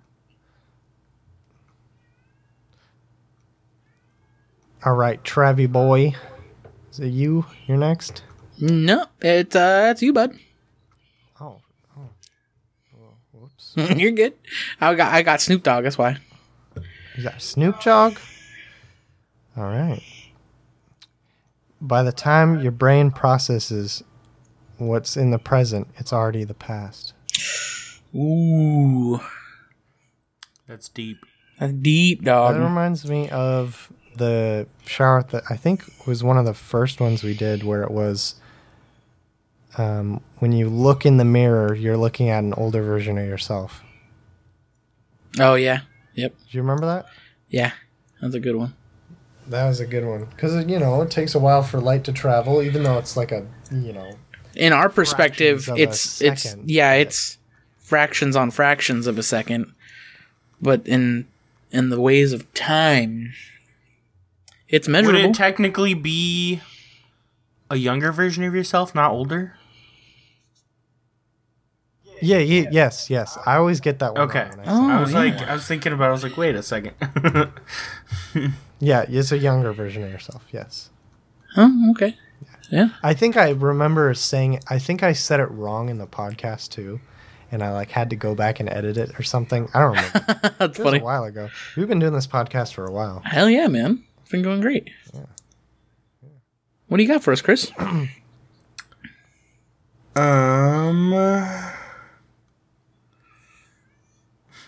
All 4.85 4.95
right, 4.95 5.23
Travie 5.25 5.71
boy. 5.71 6.15
Is 6.93 7.01
it 7.01 7.09
you? 7.09 7.47
You're 7.67 7.79
next. 7.79 8.23
No, 8.61 9.07
it's 9.21 9.57
uh, 9.57 9.89
it's 9.91 10.03
you, 10.03 10.13
bud. 10.13 10.39
Oh, 11.41 11.61
oh. 11.97 12.11
Whoops. 13.33 13.73
You're 13.97 14.13
good. 14.13 14.35
I 14.81 14.95
got 14.95 15.13
I 15.13 15.23
got 15.23 15.41
Snoop 15.41 15.63
Dogg. 15.63 15.85
That's 15.85 15.97
why. 15.97 16.19
Is 17.19 17.25
that 17.25 17.43
Snoop 17.43 17.81
Dogg? 17.83 18.17
All 19.57 19.65
right. 19.65 20.01
By 21.81 22.05
the 22.05 22.13
time 22.13 22.61
your 22.61 22.71
brain 22.71 23.11
processes 23.11 24.05
what's 24.77 25.17
in 25.17 25.33
the 25.33 25.39
present, 25.41 25.89
it's 25.97 26.13
already 26.13 26.45
the 26.45 26.55
past. 26.55 27.15
Ooh, 28.15 29.19
That's 30.69 30.89
deep. 30.89 31.19
that's 31.59 31.73
deep, 31.73 32.23
dog. 32.23 32.55
That 32.55 32.63
reminds 32.63 33.05
me 33.11 33.29
of 33.31 33.93
the 34.17 34.69
shower 34.87 35.25
that 35.31 35.43
I 35.51 35.57
think 35.57 35.85
was 36.07 36.23
one 36.23 36.39
of 36.39 36.45
the 36.45 36.55
first 36.55 37.01
ones 37.01 37.25
we 37.25 37.35
did 37.35 37.65
where 37.65 37.83
it 37.83 37.91
was 37.91 38.37
um, 39.77 40.21
when 40.39 40.53
you 40.53 40.69
look 40.69 41.05
in 41.05 41.17
the 41.17 41.25
mirror, 41.25 41.75
you're 41.75 41.97
looking 41.97 42.29
at 42.29 42.45
an 42.45 42.55
older 42.55 42.83
version 42.83 43.19
of 43.19 43.27
yourself. 43.27 43.83
Oh 45.41 45.55
yeah. 45.57 45.81
Yep. 46.19 46.35
Do 46.37 46.57
you 46.57 46.61
remember 46.63 46.87
that? 46.87 47.07
Yeah. 47.49 47.73
That's 48.21 48.35
a 48.35 48.41
good 48.41 48.57
one. 48.57 48.75
That 49.47 49.67
was 49.69 49.79
a 49.81 49.87
good 49.87 50.05
one 50.05 50.25
because 50.27 50.67
you 50.67 50.79
know 50.79 51.01
it 51.03 51.11
takes 51.11 51.35
a 51.35 51.39
while 51.39 51.63
for 51.63 51.81
light 51.81 52.05
to 52.05 52.13
travel, 52.13 52.61
even 52.61 52.83
though 52.83 52.99
it's 52.99 53.17
like 53.17 53.31
a 53.33 53.47
you 53.73 53.93
know 53.93 54.11
In 54.57 54.73
our 54.73 54.89
perspective, 54.89 55.65
Fractions 55.65 55.69
of 55.69 55.79
a 55.79 55.83
it's 55.91 56.21
it's 56.23 56.43
second. 56.43 56.69
yeah, 56.71 56.93
it's 56.95 57.39
fractions 57.79 58.37
on 58.37 58.51
fractions 58.51 59.07
of 59.07 59.17
a 59.17 59.23
second. 59.23 59.73
But 60.61 60.87
in 60.87 61.29
in 61.71 61.89
the 61.91 62.01
ways 62.01 62.33
of 62.33 62.53
time, 62.53 63.33
it's 64.69 64.89
measurable. 64.89 65.13
Would 65.21 65.29
measurable. 65.29 65.35
it 65.35 65.39
technically 65.39 65.95
be 65.95 66.61
a 67.71 67.77
younger 67.77 68.11
version 68.13 68.43
of 68.45 68.55
yourself, 68.55 68.95
not 68.95 69.13
older? 69.13 69.55
Yeah, 72.23 72.39
yeah 72.39 72.69
yes 72.71 73.09
yes. 73.11 73.37
I 73.47 73.57
always 73.57 73.81
get 73.81 73.99
that 74.01 74.15
one. 74.15 74.29
Okay. 74.29 74.49
wrong 74.57 74.61
I 74.67 74.73
Oh, 74.73 74.91
I 74.91 75.01
was 75.01 75.13
yeah. 75.13 75.19
like, 75.19 75.41
I 75.49 75.55
was 75.55 75.67
thinking 75.67 75.93
about. 75.93 76.07
it. 76.07 76.09
I 76.09 76.13
was 76.13 76.23
like, 76.25 76.37
wait 76.37 76.55
a 76.55 76.63
second. 76.63 76.95
Yeah, 78.81 79.05
it's 79.09 79.33
a 79.33 79.39
younger 79.39 79.73
version 79.73 80.05
of 80.05 80.11
yourself. 80.13 80.45
Yes. 80.53 80.91
Huh? 81.55 81.69
Okay. 81.91 82.17
Yeah. 82.41 82.51
yeah. 82.71 82.89
I 83.03 83.13
think 83.13 83.37
I 83.37 83.51
remember 83.51 84.15
saying 84.15 84.61
I 84.69 84.79
think 84.79 85.03
I 85.03 85.15
said 85.15 85.41
it 85.41 85.51
wrong 85.51 85.89
in 85.89 85.99
the 85.99 86.07
podcast 86.07 86.69
too. 86.71 87.01
And 87.51 87.63
I 87.65 87.73
like 87.73 87.91
had 87.91 88.11
to 88.11 88.17
go 88.17 88.35
back 88.37 88.61
and 88.61 88.69
edit 88.69 88.97
it 88.97 89.19
or 89.19 89.23
something. 89.25 89.69
I 89.75 89.81
don't 89.81 89.97
remember. 89.97 90.19
That's 90.59 90.79
It 90.79 90.83
was 90.83 90.91
funny. 90.93 90.99
a 91.01 91.03
while 91.03 91.25
ago. 91.25 91.49
We've 91.77 91.89
been 91.89 91.99
doing 91.99 92.13
this 92.13 92.27
podcast 92.29 92.75
for 92.75 92.87
a 92.87 92.93
while. 92.93 93.21
Hell 93.25 93.49
yeah, 93.51 93.67
man. 93.67 94.05
It's 94.21 94.31
been 94.31 94.43
going 94.43 94.61
great. 94.61 94.91
Yeah. 95.13 95.23
What 96.87 96.99
do 96.99 97.03
you 97.03 97.09
got 97.09 97.23
for 97.25 97.33
us, 97.33 97.41
Chris? 97.41 97.73
um. 100.17 101.69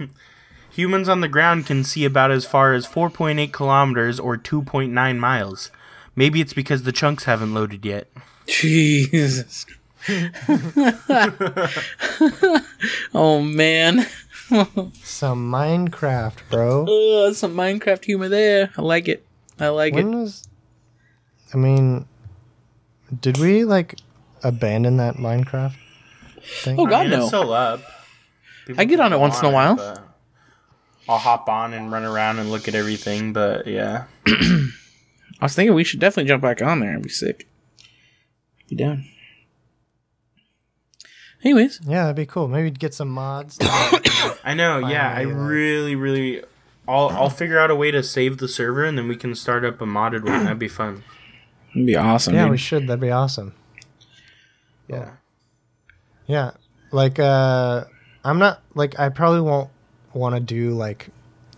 Humans 0.70 1.08
on 1.08 1.20
the 1.20 1.28
ground 1.28 1.66
can 1.66 1.82
see 1.84 2.04
about 2.04 2.30
as 2.30 2.46
far 2.46 2.72
as 2.72 2.86
4.8 2.86 3.52
kilometers 3.52 4.20
or 4.20 4.36
2.9 4.36 5.18
miles. 5.18 5.70
Maybe 6.14 6.40
it's 6.40 6.52
because 6.52 6.84
the 6.84 6.92
chunks 6.92 7.24
haven't 7.24 7.54
loaded 7.54 7.84
yet. 7.84 8.08
Jesus. 8.46 9.66
oh 13.14 13.42
man. 13.42 14.06
Some 15.02 15.50
Minecraft, 15.50 16.38
bro. 16.50 16.86
Oh, 16.88 17.26
that's 17.26 17.38
some 17.38 17.54
Minecraft 17.54 18.04
humor 18.04 18.28
there. 18.28 18.70
I 18.76 18.82
like 18.82 19.06
it. 19.08 19.24
I 19.60 19.68
like 19.68 19.94
When 19.94 20.12
it. 20.12 20.16
was 20.16 20.48
I 21.54 21.56
mean 21.56 22.06
did 23.20 23.38
we 23.38 23.64
like 23.64 23.96
abandon 24.42 24.96
that 24.98 25.16
Minecraft 25.16 25.74
thing? 26.42 26.78
Oh, 26.78 26.86
God. 26.86 27.00
I 27.00 27.02
mean, 27.02 27.10
no. 27.10 27.18
it's 27.18 27.28
still 27.28 27.52
up. 27.52 27.80
I 28.78 28.84
get 28.84 29.00
on 29.00 29.12
it 29.12 29.18
once 29.20 29.38
in 29.40 29.44
a 29.46 29.50
while. 29.50 29.76
but 29.76 30.00
I'll 31.08 31.18
hop 31.18 31.48
on 31.48 31.72
and 31.74 31.90
run 31.90 32.04
around 32.04 32.38
and 32.38 32.50
look 32.50 32.68
at 32.68 32.74
everything, 32.74 33.32
but 33.32 33.66
yeah. 33.66 34.04
I 34.26 34.68
was 35.42 35.54
thinking 35.54 35.74
we 35.74 35.84
should 35.84 36.00
definitely 36.00 36.28
jump 36.28 36.42
back 36.42 36.60
on 36.62 36.80
there. 36.80 36.90
It'd 36.92 37.02
be 37.02 37.08
sick. 37.08 37.48
Be 38.68 38.76
down. 38.76 39.04
Anyways, 41.42 41.80
Yeah, 41.86 42.02
that'd 42.02 42.16
be 42.16 42.26
cool. 42.26 42.48
Maybe 42.48 42.64
we'd 42.64 42.78
get 42.78 42.92
some 42.92 43.08
mods. 43.08 43.56
I 44.44 44.52
know, 44.54 44.78
yeah. 44.78 45.12
I 45.16 45.24
like- 45.24 45.34
really, 45.36 45.94
really. 45.96 46.42
I'll 46.86 47.08
I'll 47.10 47.30
figure 47.30 47.58
out 47.58 47.70
a 47.70 47.74
way 47.76 47.90
to 47.92 48.02
save 48.02 48.38
the 48.38 48.48
server 48.48 48.84
and 48.84 48.98
then 48.98 49.06
we 49.08 49.14
can 49.16 49.34
start 49.34 49.64
up 49.64 49.80
a 49.80 49.84
modded 49.86 50.24
one. 50.24 50.42
That'd 50.44 50.58
be 50.58 50.66
fun. 50.68 51.04
it'd 51.74 51.86
be 51.86 51.94
awesome. 51.96 52.34
yeah, 52.34 52.42
dude. 52.44 52.50
we 52.50 52.56
should. 52.56 52.86
That'd 52.88 53.00
be 53.00 53.10
awesome. 53.12 53.54
Yeah. 54.88 55.12
Yeah. 56.26 56.50
Like 56.90 57.18
uh 57.20 57.84
I'm 58.24 58.38
not 58.38 58.62
like 58.74 58.98
I 58.98 59.08
probably 59.08 59.40
won't 59.40 59.70
want 60.12 60.34
to 60.34 60.40
do 60.40 60.70
like 60.70 61.08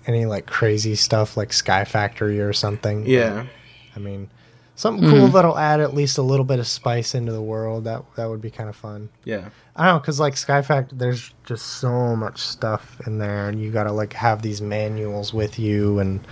any 0.07 0.27
like 0.27 0.47
crazy 0.47 0.95
stuff 0.95 1.37
like 1.37 1.53
Sky 1.53 1.85
Factory 1.85 2.41
or 2.41 2.53
something. 2.53 3.07
Yeah. 3.07 3.47
I 3.95 3.99
mean, 3.99 4.31
something 4.77 5.09
cool 5.09 5.21
mm-hmm. 5.21 5.33
that'll 5.33 5.59
add 5.59 5.81
at 5.81 5.95
least 5.95 6.19
a 6.19 6.23
little 6.23 6.45
bit 6.45 6.59
of 6.59 6.67
spice 6.67 7.15
into 7.15 7.33
the 7.33 7.43
world. 7.43 7.85
That 7.85 8.03
that 8.17 8.29
would 8.29 8.41
be 8.41 8.51
kind 8.51 8.69
of 8.69 8.77
fun. 8.77 9.09
Yeah. 9.25 9.51
I 9.77 9.87
don't 9.87 9.97
know, 9.97 10.01
cause 10.01 10.21
like 10.21 10.37
Sky 10.37 10.63
Factory, 10.63 10.99
there's 10.99 11.33
just 11.45 11.67
so 11.67 12.15
much 12.15 12.41
stuff 12.41 13.01
in 13.07 13.19
there, 13.19 13.49
and 13.49 13.61
you 13.61 13.71
gotta 13.71 13.93
like 13.93 14.13
have 14.15 14.43
these 14.43 14.61
manuals 14.61 15.33
with 15.33 15.59
you, 15.59 15.99
and 15.99 16.27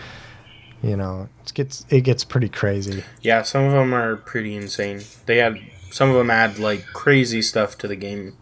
you 0.82 0.96
know, 0.96 1.28
it 1.42 1.54
gets 1.54 1.86
it 1.90 2.02
gets 2.02 2.24
pretty 2.24 2.48
crazy. 2.48 3.04
Yeah, 3.22 3.42
some 3.42 3.64
of 3.64 3.72
them 3.72 3.94
are 3.94 4.16
pretty 4.16 4.56
insane. 4.56 5.02
They 5.26 5.40
add 5.40 5.58
some 5.90 6.10
of 6.10 6.16
them 6.16 6.30
add 6.30 6.58
like 6.58 6.86
crazy 6.92 7.42
stuff 7.42 7.76
to 7.78 7.88
the 7.88 7.96
game. 7.96 8.36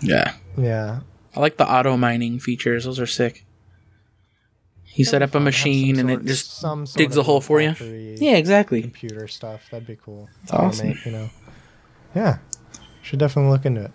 yeah. 0.00 0.34
Yeah, 0.54 1.00
I 1.34 1.40
like 1.40 1.56
the 1.56 1.70
auto 1.70 1.96
mining 1.96 2.38
features. 2.38 2.84
Those 2.84 3.00
are 3.00 3.06
sick. 3.06 3.44
You 4.94 5.06
set 5.06 5.22
up 5.22 5.34
a 5.34 5.40
machine 5.40 5.98
and 5.98 6.10
sort- 6.10 6.22
it 6.22 6.26
just 6.26 6.58
some 6.60 6.84
digs 6.84 7.16
a 7.16 7.22
hole 7.22 7.40
for 7.40 7.60
you. 7.60 7.70
Yeah, 8.20 8.36
exactly. 8.36 8.82
Computer 8.82 9.26
stuff 9.26 9.62
that'd 9.70 9.86
be 9.86 9.96
cool. 9.96 10.28
It's 10.42 10.52
awesome. 10.52 10.98
You 11.06 11.12
know, 11.12 11.30
yeah, 12.14 12.38
should 13.00 13.18
definitely 13.18 13.50
look 13.50 13.64
into 13.64 13.84
it. 13.86 13.90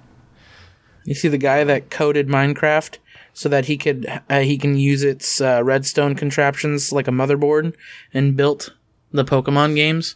You 1.06 1.14
see 1.14 1.28
the 1.28 1.38
guy 1.38 1.64
that 1.64 1.92
coded 1.92 2.28
Minecraft 2.28 2.98
so 3.34 3.48
that 3.50 3.66
he 3.66 3.78
could 3.78 4.08
uh, 4.30 4.40
he 4.40 4.58
can 4.58 4.78
use 4.78 5.04
its 5.04 5.40
uh, 5.40 5.62
redstone 5.64 6.16
contraptions 6.16 6.92
like 6.92 7.08
a 7.08 7.12
motherboard 7.12 7.76
and 8.12 8.36
built 8.36 8.74
the 9.12 9.24
Pokemon 9.24 9.76
games. 9.76 10.16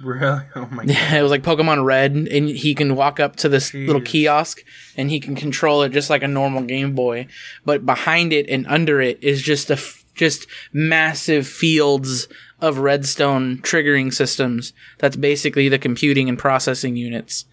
Really? 0.00 0.42
Oh 0.54 0.66
my 0.70 0.84
god. 0.84 1.12
it 1.14 1.22
was 1.22 1.30
like 1.30 1.42
Pokemon 1.42 1.84
Red, 1.84 2.12
and 2.12 2.48
he 2.48 2.74
can 2.74 2.96
walk 2.96 3.18
up 3.20 3.36
to 3.36 3.48
this 3.48 3.72
little 3.72 4.00
kiosk 4.00 4.62
and 4.96 5.10
he 5.10 5.20
can 5.20 5.34
control 5.34 5.82
it 5.82 5.90
just 5.90 6.10
like 6.10 6.22
a 6.22 6.28
normal 6.28 6.62
Game 6.62 6.94
Boy. 6.94 7.26
But 7.64 7.86
behind 7.86 8.32
it 8.32 8.48
and 8.48 8.66
under 8.66 9.00
it 9.00 9.22
is 9.22 9.42
just 9.42 9.70
a 9.70 9.74
f- 9.74 10.04
just 10.14 10.46
massive 10.72 11.46
fields 11.46 12.28
of 12.60 12.78
redstone 12.78 13.58
triggering 13.58 14.12
systems. 14.12 14.72
That's 14.98 15.16
basically 15.16 15.68
the 15.68 15.78
computing 15.78 16.28
and 16.28 16.38
processing 16.38 16.96
units. 16.96 17.44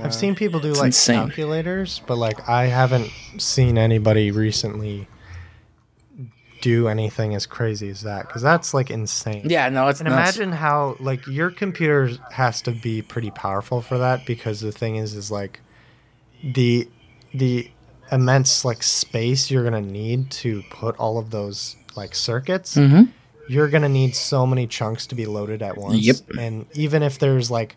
I've 0.00 0.14
seen 0.14 0.36
people 0.36 0.60
do 0.60 0.72
like 0.74 0.86
insane. 0.86 1.16
calculators, 1.26 2.02
but 2.06 2.18
like 2.18 2.48
I 2.48 2.66
haven't 2.66 3.10
seen 3.38 3.76
anybody 3.76 4.30
recently 4.30 5.08
do 6.60 6.88
anything 6.88 7.34
as 7.34 7.46
crazy 7.46 7.88
as 7.88 8.02
that 8.02 8.26
because 8.26 8.42
that's 8.42 8.74
like 8.74 8.90
insane. 8.90 9.42
Yeah, 9.48 9.68
no, 9.68 9.88
it's 9.88 10.00
And 10.00 10.08
nuts. 10.08 10.36
imagine 10.36 10.52
how 10.52 10.96
like 11.00 11.26
your 11.26 11.50
computer 11.50 12.10
has 12.32 12.62
to 12.62 12.72
be 12.72 13.02
pretty 13.02 13.30
powerful 13.30 13.80
for 13.82 13.98
that 13.98 14.26
because 14.26 14.60
the 14.60 14.72
thing 14.72 14.96
is 14.96 15.14
is 15.14 15.30
like 15.30 15.60
the 16.42 16.88
the 17.34 17.70
immense 18.10 18.64
like 18.64 18.82
space 18.82 19.50
you're 19.50 19.64
gonna 19.64 19.80
need 19.80 20.30
to 20.30 20.62
put 20.70 20.96
all 20.96 21.18
of 21.18 21.30
those 21.30 21.76
like 21.96 22.14
circuits. 22.14 22.76
Mhm. 22.76 23.08
You're 23.48 23.68
gonna 23.68 23.88
need 23.88 24.14
so 24.14 24.46
many 24.46 24.66
chunks 24.66 25.06
to 25.08 25.14
be 25.14 25.26
loaded 25.26 25.62
at 25.62 25.76
once. 25.78 26.00
Yep. 26.00 26.16
And 26.38 26.66
even 26.74 27.02
if 27.02 27.18
there's 27.18 27.50
like 27.50 27.76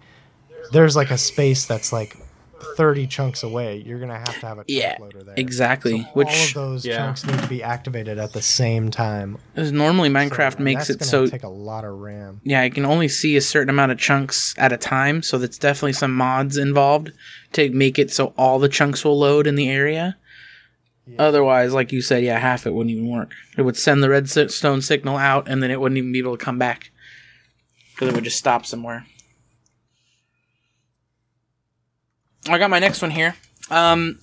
there's 0.72 0.96
like 0.96 1.12
a 1.12 1.18
space 1.18 1.66
that's 1.66 1.92
like 1.92 2.16
30 2.62 3.08
chunks 3.08 3.44
away, 3.44 3.84
you're 3.86 4.00
gonna 4.00 4.18
have 4.18 4.40
to 4.40 4.46
have 4.48 4.58
a 4.58 4.62
chunk 4.62 4.70
Yeah, 4.70 4.96
loader 5.00 5.24
there. 5.24 5.36
exactly. 5.38 6.00
So 6.02 6.06
all 6.06 6.12
Which 6.14 6.48
of 6.50 6.54
those 6.54 6.86
Yeah. 6.86 6.98
chunks 6.98 7.26
need 7.26 7.40
to 7.40 7.48
be 7.48 7.62
activated 7.64 8.18
at 8.18 8.34
the 8.34 8.42
same 8.42 8.90
time. 8.92 9.38
is 9.56 9.72
normally 9.72 10.10
Minecraft 10.10 10.58
So 10.58 10.64
makes 10.64 10.88
that's 10.88 10.90
it 10.92 11.00
gonna 11.00 11.10
so 11.10 11.28
take 11.28 11.44
a 11.44 11.50
lot 11.50 11.84
of 11.86 11.92
RAM. 12.00 12.42
yeah, 12.44 12.64
you 12.64 12.72
can 12.72 12.86
only 12.86 13.08
see 13.08 13.36
a 13.36 13.42
certain 13.42 13.70
amount 13.70 13.92
of 13.92 13.98
chunks 13.98 14.54
at 14.58 14.72
a 14.72 14.78
time. 14.78 15.22
So 15.24 15.38
that's 15.38 15.58
definitely 15.58 15.94
some 15.94 16.16
mods 16.16 16.58
involved 16.58 17.12
to 17.54 17.70
make 17.72 17.98
it 18.00 18.12
so 18.12 18.34
all 18.38 18.60
the 18.60 18.70
chunks 18.70 19.04
will 19.04 19.18
load 19.20 19.48
in 19.48 19.56
the 19.56 19.70
area. 19.70 20.18
Otherwise, 21.20 21.74
like 21.74 21.92
you 21.92 22.02
said, 22.02 22.24
yeah, 22.24 22.40
half 22.40 22.66
it 22.66 22.74
wouldn't 22.74 22.96
even 22.96 23.10
work. 23.10 23.32
It 23.58 23.64
would 23.64 23.76
send 23.76 24.02
the 24.02 24.10
redstone 24.10 24.82
signal 24.82 25.18
out, 25.18 25.48
and 25.50 25.62
then 25.62 25.70
it 25.70 25.82
wouldn't 25.82 25.98
even 25.98 26.12
be 26.14 26.20
able 26.20 26.38
to 26.38 26.44
come 26.46 26.58
back 26.58 26.92
because 27.94 28.08
it 28.10 28.16
would 28.16 28.24
just 28.24 28.38
stop 28.38 28.66
somewhere. 28.66 29.06
I 32.48 32.58
got 32.58 32.70
my 32.70 32.80
next 32.80 33.02
one 33.02 33.12
here. 33.12 33.36
Um, 33.70 34.20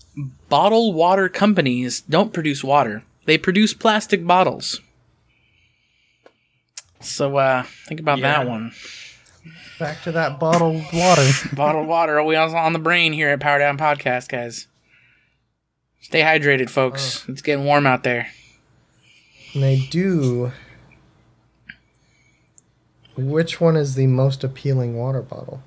bottled 0.48 0.94
water 0.94 1.28
companies 1.28 2.00
don't 2.02 2.32
produce 2.32 2.62
water; 2.64 3.02
they 3.24 3.38
produce 3.38 3.74
plastic 3.74 4.26
bottles. 4.26 4.80
So 7.00 7.36
uh, 7.36 7.62
think 7.86 8.00
about 8.00 8.18
Yeah. 8.18 8.38
that 8.42 8.48
one. 8.48 8.72
Back 9.78 10.02
to 10.02 10.12
that 10.12 10.40
bottled 10.40 10.82
water. 10.92 11.30
Bottled 11.52 11.86
water. 11.86 12.20
We 12.24 12.34
also 12.34 12.56
on 12.56 12.72
the 12.72 12.80
brain 12.80 13.12
here 13.12 13.28
at 13.28 13.38
Power 13.38 13.60
Down 13.60 13.78
Podcast, 13.78 14.28
guys. 14.28 14.66
Stay 16.00 16.20
hydrated, 16.22 16.68
folks. 16.68 17.24
It's 17.28 17.42
getting 17.42 17.64
warm 17.64 17.86
out 17.86 18.02
there. 18.02 18.28
and 19.54 19.62
they 19.62 19.86
do. 19.88 20.50
Which 23.16 23.60
one 23.60 23.76
is 23.76 23.94
the 23.94 24.06
most 24.08 24.42
appealing 24.44 24.96
water 24.96 25.22
bottle? 25.22 25.62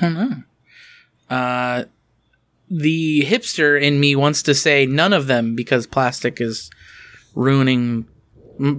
I 0.00 0.04
don't 0.04 0.14
know. 0.14 1.34
Uh, 1.36 1.84
the 2.70 3.22
hipster 3.26 3.80
in 3.80 4.00
me 4.00 4.16
wants 4.16 4.42
to 4.44 4.54
say 4.54 4.86
none 4.86 5.12
of 5.12 5.26
them 5.26 5.54
because 5.54 5.86
plastic 5.86 6.40
is 6.40 6.70
ruining, 7.34 8.06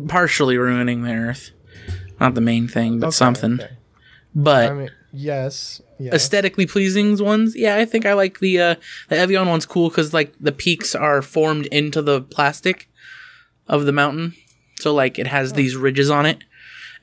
partially 0.07 0.57
ruining 0.57 1.03
the 1.03 1.13
earth. 1.13 1.51
Not 2.19 2.33
the 2.35 2.41
main 2.41 2.67
thing, 2.67 2.99
but 2.99 3.07
Okay, 3.07 3.15
something. 3.15 3.53
okay. 3.61 3.69
But 4.33 4.71
I 4.71 4.73
mean, 4.73 4.89
yes. 5.13 5.81
aesthetically 6.01 6.65
pleasing 6.65 7.17
ones, 7.23 7.55
yeah, 7.55 7.75
I 7.75 7.85
think 7.85 8.05
I 8.05 8.13
like 8.13 8.39
the 8.39 8.59
uh, 8.59 8.75
the 9.09 9.17
Evian 9.17 9.47
one's 9.47 9.65
cool 9.65 9.89
because 9.89 10.13
like 10.13 10.33
the 10.39 10.51
peaks 10.51 10.95
are 10.95 11.21
formed 11.21 11.67
into 11.67 12.01
the 12.01 12.21
plastic 12.21 12.89
of 13.67 13.85
the 13.85 13.91
mountain, 13.91 14.33
so 14.79 14.93
like 14.93 15.19
it 15.19 15.27
has 15.27 15.53
these 15.53 15.75
ridges 15.75 16.09
on 16.09 16.25
it. 16.25 16.39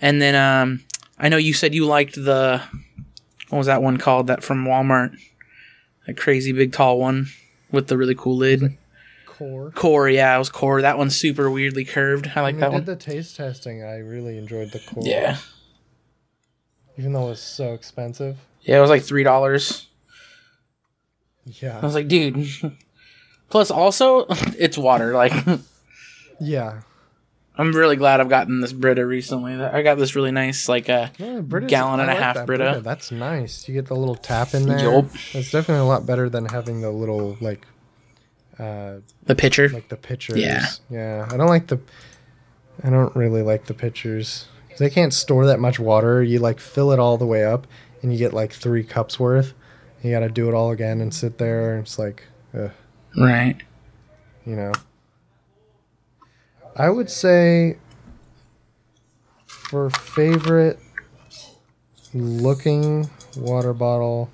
And 0.00 0.20
then 0.20 0.34
um, 0.34 0.82
I 1.18 1.28
know 1.28 1.36
you 1.36 1.54
said 1.54 1.74
you 1.74 1.86
liked 1.86 2.14
the 2.16 2.60
what 3.50 3.58
was 3.58 3.66
that 3.68 3.82
one 3.82 3.96
called? 3.98 4.26
That 4.26 4.42
from 4.42 4.64
Walmart, 4.64 5.16
that 6.06 6.16
crazy 6.16 6.52
big 6.52 6.72
tall 6.72 6.98
one 6.98 7.26
with 7.70 7.88
the 7.88 7.96
really 7.96 8.14
cool 8.14 8.36
lid. 8.36 8.76
Core. 9.26 9.72
Core, 9.72 10.08
yeah, 10.08 10.34
it 10.34 10.38
was 10.38 10.48
core. 10.48 10.80
That 10.82 10.96
one's 10.96 11.16
super 11.16 11.50
weirdly 11.50 11.84
curved. 11.84 12.30
I 12.36 12.40
like 12.42 12.54
When 12.54 12.60
that 12.60 12.70
we 12.70 12.76
did 12.78 12.86
one. 12.88 12.96
the 12.98 13.04
taste 13.04 13.36
testing, 13.36 13.82
I 13.82 13.96
really 13.98 14.38
enjoyed 14.38 14.70
the 14.70 14.78
core. 14.78 15.02
Yeah, 15.04 15.38
Even 16.96 17.12
though 17.12 17.26
it 17.26 17.30
was 17.30 17.40
so 17.42 17.74
expensive. 17.74 18.36
yeah, 18.62 18.78
it 18.78 18.80
was 18.80 18.90
like 18.90 19.02
three 19.02 19.24
dollars. 19.24 19.88
Yeah. 21.46 21.78
I 21.78 21.84
was 21.84 21.94
like, 21.94 22.08
dude. 22.08 22.46
Plus, 23.50 23.70
also, 23.70 24.26
it's 24.58 24.78
water. 24.78 25.12
Like, 25.14 25.32
Yeah. 26.40 26.80
I'm 27.56 27.72
really 27.72 27.96
glad 27.96 28.20
I've 28.20 28.28
gotten 28.28 28.60
this 28.60 28.72
Brita 28.72 29.06
recently. 29.06 29.54
I 29.54 29.82
got 29.82 29.96
this 29.96 30.16
really 30.16 30.32
nice, 30.32 30.68
like, 30.68 30.88
a 30.88 31.12
Yeah, 31.18 31.40
Gallon 31.40 32.00
and 32.00 32.10
a 32.10 32.14
half 32.14 32.34
that 32.34 32.46
Brita. 32.46 32.80
That's 32.82 33.12
nice. 33.12 33.68
You 33.68 33.74
get 33.74 33.86
the 33.86 33.94
little 33.94 34.16
tap 34.16 34.54
in 34.54 34.66
there. 34.66 34.80
Yup. 34.80 35.06
It's 35.32 35.52
definitely 35.52 35.82
a 35.82 35.84
lot 35.84 36.04
better 36.04 36.28
than 36.28 36.46
having 36.46 36.80
the 36.80 36.90
little 36.90 37.36
like 37.40 37.64
uh 38.58 38.96
the 39.24 39.34
pitcher. 39.34 39.68
like 39.68 39.88
the 39.88 39.96
pitchers. 39.96 40.36
Yeah. 40.38 40.66
Yeah. 40.90 41.28
I 41.30 41.36
don't 41.36 41.48
like 41.48 41.68
the 41.68 41.80
I 42.82 42.90
don't 42.90 43.14
really 43.14 43.42
like 43.42 43.66
the 43.66 43.74
pitchers. 43.74 44.46
They 44.78 44.90
can't 44.90 45.14
store 45.14 45.46
that 45.46 45.60
much 45.60 45.78
water. 45.78 46.22
You 46.22 46.40
like 46.40 46.58
fill 46.58 46.90
it 46.90 46.98
all 46.98 47.18
the 47.18 47.26
way 47.26 47.44
up 47.44 47.68
and 48.02 48.12
you 48.12 48.18
get 48.18 48.32
like 48.32 48.52
3 48.52 48.82
cups 48.82 49.20
worth. 49.20 49.54
You 50.02 50.10
got 50.10 50.20
to 50.20 50.28
do 50.28 50.48
it 50.48 50.54
all 50.54 50.72
again 50.72 51.00
and 51.00 51.14
sit 51.14 51.38
there 51.38 51.74
and 51.74 51.84
it's 51.84 51.98
like 51.98 52.24
ugh, 52.52 52.70
right. 53.16 53.56
you 54.44 54.56
know. 54.56 54.72
I 56.76 56.90
would 56.90 57.10
say 57.10 57.78
for 59.46 59.90
favorite 59.90 60.78
looking 62.12 63.08
water 63.36 63.72
bottle, 63.72 64.30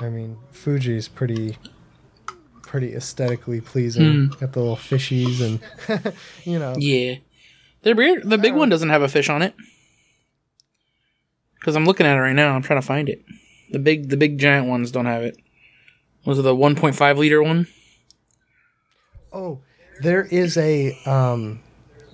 I 0.00 0.08
mean 0.08 0.38
Fuji's 0.52 1.08
pretty 1.08 1.58
pretty 2.62 2.94
aesthetically 2.94 3.60
pleasing. 3.60 4.26
Hmm. 4.26 4.38
Got 4.38 4.52
the 4.52 4.60
little 4.60 4.76
fishies 4.76 5.40
and 5.40 6.14
you 6.44 6.58
know. 6.58 6.74
Yeah. 6.76 7.16
They're 7.82 7.94
weird. 7.94 8.28
The 8.28 8.38
big 8.38 8.54
one 8.54 8.68
doesn't 8.68 8.88
have 8.88 9.02
a 9.02 9.08
fish 9.08 9.28
on 9.28 9.42
it. 9.42 9.54
Because 11.54 11.76
I'm 11.76 11.84
looking 11.84 12.06
at 12.06 12.16
it 12.16 12.20
right 12.20 12.34
now. 12.34 12.54
I'm 12.54 12.62
trying 12.62 12.80
to 12.80 12.86
find 12.86 13.08
it. 13.08 13.24
The 13.70 13.78
big, 13.78 14.08
the 14.08 14.16
big 14.16 14.38
giant 14.38 14.66
ones 14.66 14.90
don't 14.90 15.06
have 15.06 15.22
it. 15.22 15.36
Was 16.24 16.38
it 16.38 16.42
the 16.42 16.54
1.5 16.54 17.16
liter 17.16 17.42
one? 17.42 17.68
Oh, 19.32 19.60
there 20.00 20.24
is 20.24 20.56
a 20.56 20.96
um 21.06 21.60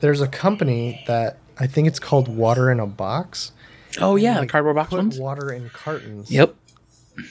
there's 0.01 0.21
a 0.21 0.29
company 0.29 1.03
that 1.07 1.39
I 1.59 1.67
think 1.67 1.87
it's 1.89 1.99
called 1.99 2.29
Water 2.29 2.71
in 2.71 2.81
a 2.81 2.87
Box. 2.87 3.53
Oh 4.01 4.17
yeah, 4.17 4.35
the 4.35 4.41
Like, 4.41 4.49
cardboard 4.49 4.77
box 4.77 4.91
ones. 4.93 5.19
water 5.19 5.53
in 5.53 5.69
cartons. 5.71 6.31
Yep. 6.31 6.55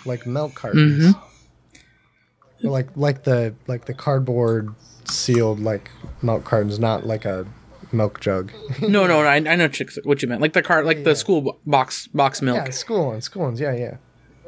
like 0.06 0.26
milk 0.28 0.54
cartons. 0.56 1.16
Mm-hmm. 1.16 2.68
Like 2.68 2.90
like 2.96 3.24
the 3.24 3.56
like 3.68 3.86
the 3.86 3.94
cardboard 3.94 4.74
sealed 5.06 5.60
like 5.60 5.90
milk 6.22 6.44
cartons, 6.44 6.78
not 6.80 7.06
like 7.08 7.26
a 7.26 7.48
milk 7.92 8.20
jug. 8.20 8.52
No, 8.82 8.88
no, 9.08 9.08
no 9.08 9.20
I, 9.22 9.36
I 9.38 9.40
know 9.56 9.70
what 10.04 10.22
you 10.22 10.28
meant. 10.28 10.42
Like 10.42 10.54
the 10.54 10.62
cart, 10.62 10.86
like 10.86 11.04
the 11.04 11.16
school 11.16 11.60
box 11.66 12.08
box 12.08 12.42
milk. 12.42 12.58
yeah, 12.58 12.70
school 12.70 13.08
ones, 13.08 13.26
school 13.26 13.42
ones. 13.44 13.60
Yeah, 13.60 13.74
yeah. 13.76 13.98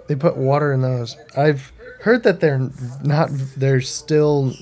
They 0.07 0.15
put 0.15 0.37
water 0.37 0.71
in 0.73 0.81
those. 0.81 1.17
I've 1.35 1.71
heard 2.01 2.23
that 2.23 2.39
they're 2.39 2.69
not. 3.03 3.29
They're 3.57 3.81
still 3.81 4.53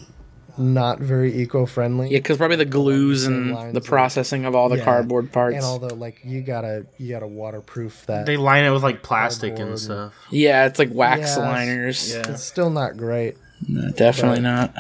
not 0.58 1.00
very 1.00 1.34
eco-friendly. 1.42 2.10
Yeah, 2.10 2.18
because 2.20 2.38
probably 2.38 2.58
the 2.58 2.66
glues 2.66 3.24
same 3.24 3.56
and 3.56 3.74
the 3.76 3.82
processing 3.82 4.46
of 4.46 4.56
all 4.56 4.70
the 4.70 4.78
Yeah. 4.78 4.84
cardboard 4.84 5.32
parts. 5.32 5.56
And 5.56 5.64
all 5.66 5.80
the 5.80 5.94
like, 5.94 6.20
you 6.24 6.42
gotta 6.42 6.86
you 6.98 7.10
gotta 7.10 7.28
waterproof 7.28 8.06
that. 8.08 8.26
They 8.26 8.38
line 8.38 8.64
it 8.66 8.72
with 8.72 8.84
like 8.84 9.04
plastic 9.04 9.60
and 9.60 9.78
stuff. 9.80 10.14
yeah, 10.30 10.66
it's 10.66 10.80
like 10.80 10.90
wax 10.92 11.22
Yes. 11.22 11.38
liners. 11.38 12.14
Yeah. 12.14 12.24
it's 12.32 12.44
still 12.44 12.70
not 12.70 12.98
great. 12.98 13.38
No, 13.68 13.90
definitely 13.92 14.38
But- 14.42 14.44
not. 14.44 14.76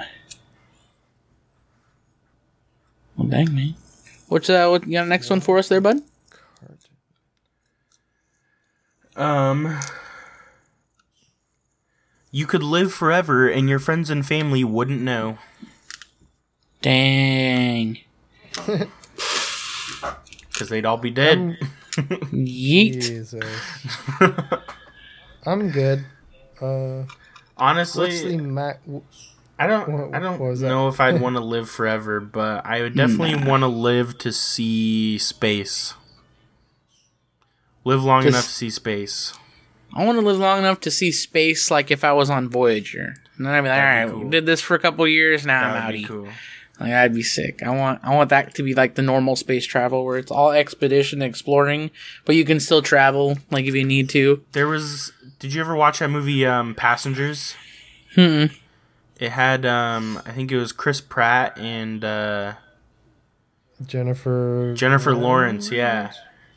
Well, 3.16 3.28
dang 3.28 3.54
me. 3.54 3.76
What's 4.28 4.50
uh? 4.50 4.68
What 4.70 4.88
you 4.88 4.94
got 4.94 5.06
a 5.06 5.10
next 5.10 5.30
one 5.30 5.42
for 5.42 5.58
us 5.58 5.68
there, 5.68 5.82
bud? 5.82 6.02
Um, 9.16 9.78
you 12.32 12.46
could 12.48 12.63
live 12.63 12.94
forever, 12.94 13.48
and 13.50 13.67
your 13.70 13.80
friends 13.80 14.10
and 14.10 14.26
family 14.26 14.63
wouldn't 14.63 15.02
know. 15.02 15.38
Dang. 16.82 18.00
Because 20.54 20.70
they'd 20.70 20.86
all 20.86 20.98
be 20.98 21.10
dead. 21.10 21.58
Yeet. 21.96 22.94
Jesus. 23.02 23.44
I'm 25.46 25.72
good. 25.72 26.06
Uh, 26.62 27.04
Honestly, 27.58 28.08
what's 28.10 28.22
the 28.22 28.38
ma- 28.38 28.74
w- 28.86 29.02
I 29.58 29.65
don't. 29.65 29.89
What- 29.89 30.13
I 30.15 30.20
don't 30.20 30.39
what 30.39 30.60
know 30.60 30.88
if 30.88 31.00
I'd 31.00 31.20
want 31.22 31.36
to 31.38 31.41
live 31.41 31.67
forever, 31.70 32.20
but 32.20 32.63
I 32.65 32.82
would 32.82 32.96
definitely 32.96 33.44
want 33.50 33.62
to 33.62 33.67
live 33.67 34.20
to 34.20 34.32
see 34.32 35.17
space. 35.17 35.96
Live 37.84 38.04
long 38.04 38.22
Just- 38.22 38.34
enough 38.36 38.46
to 38.46 38.52
see 38.52 38.70
space. 38.70 39.34
I 39.94 40.06
want 40.06 40.18
to 40.20 40.26
live 40.26 40.38
long 40.38 40.60
enough 40.60 40.80
to 40.82 40.92
see 40.92 41.12
space, 41.12 41.70
like 41.72 41.92
if 41.92 42.04
I 42.04 42.14
was 42.14 42.30
on 42.30 42.50
Voyager. 42.50 43.16
And 43.38 43.46
then 43.46 43.54
I'd 43.54 43.62
be 43.62 43.70
like, 43.70 43.80
all 43.80 43.84
right, 43.86 43.96
That'd 44.06 44.10
be 44.12 44.16
we 44.18 44.22
cool. 44.24 44.30
did 44.32 44.46
this 44.46 44.62
for 44.62 44.76
a 44.76 44.80
couple 44.80 45.08
years. 45.08 45.46
Now 45.46 45.64
I'm 45.64 45.74
That 45.74 45.88
would 45.88 45.96
outie. 45.96 46.02
be 46.02 46.08
cool. 46.08 46.28
Like 46.80 46.90
that'd 46.90 47.14
be 47.14 47.22
sick. 47.24 47.62
I 47.62 47.70
want 47.70 48.00
I 48.04 48.16
want 48.16 48.30
that 48.32 48.56
to 48.56 48.64
be 48.64 48.74
like 48.74 48.96
the 48.96 49.02
normal 49.04 49.36
space 49.36 49.66
travel 49.68 50.04
where 50.04 50.18
it's 50.18 50.32
all 50.32 50.52
expedition 50.52 51.22
exploring, 51.22 51.92
but 52.26 52.36
you 52.36 52.44
can 52.44 52.60
still 52.60 52.82
travel 52.82 53.38
like 53.52 53.66
if 53.66 53.76
you 53.76 53.84
need 53.84 54.10
to. 54.12 54.44
There 54.54 54.68
was. 54.68 55.12
Did 55.38 55.54
you 55.54 55.62
ever 55.62 55.76
watch 55.76 56.00
that 56.00 56.10
movie, 56.10 56.44
um, 56.46 56.74
Passengers? 56.74 57.56
Hmm. 58.16 58.46
It 59.20 59.30
had, 59.32 59.66
um, 59.68 60.20
I 60.26 60.32
think 60.32 60.52
it 60.52 60.58
was 60.58 60.72
Chris 60.72 61.02
Pratt 61.02 61.56
and 61.60 62.04
uh, 62.04 62.54
Jennifer 63.86 64.74
Jennifer 64.76 65.14
Lawrence. 65.16 65.72
Yeah. 65.72 66.12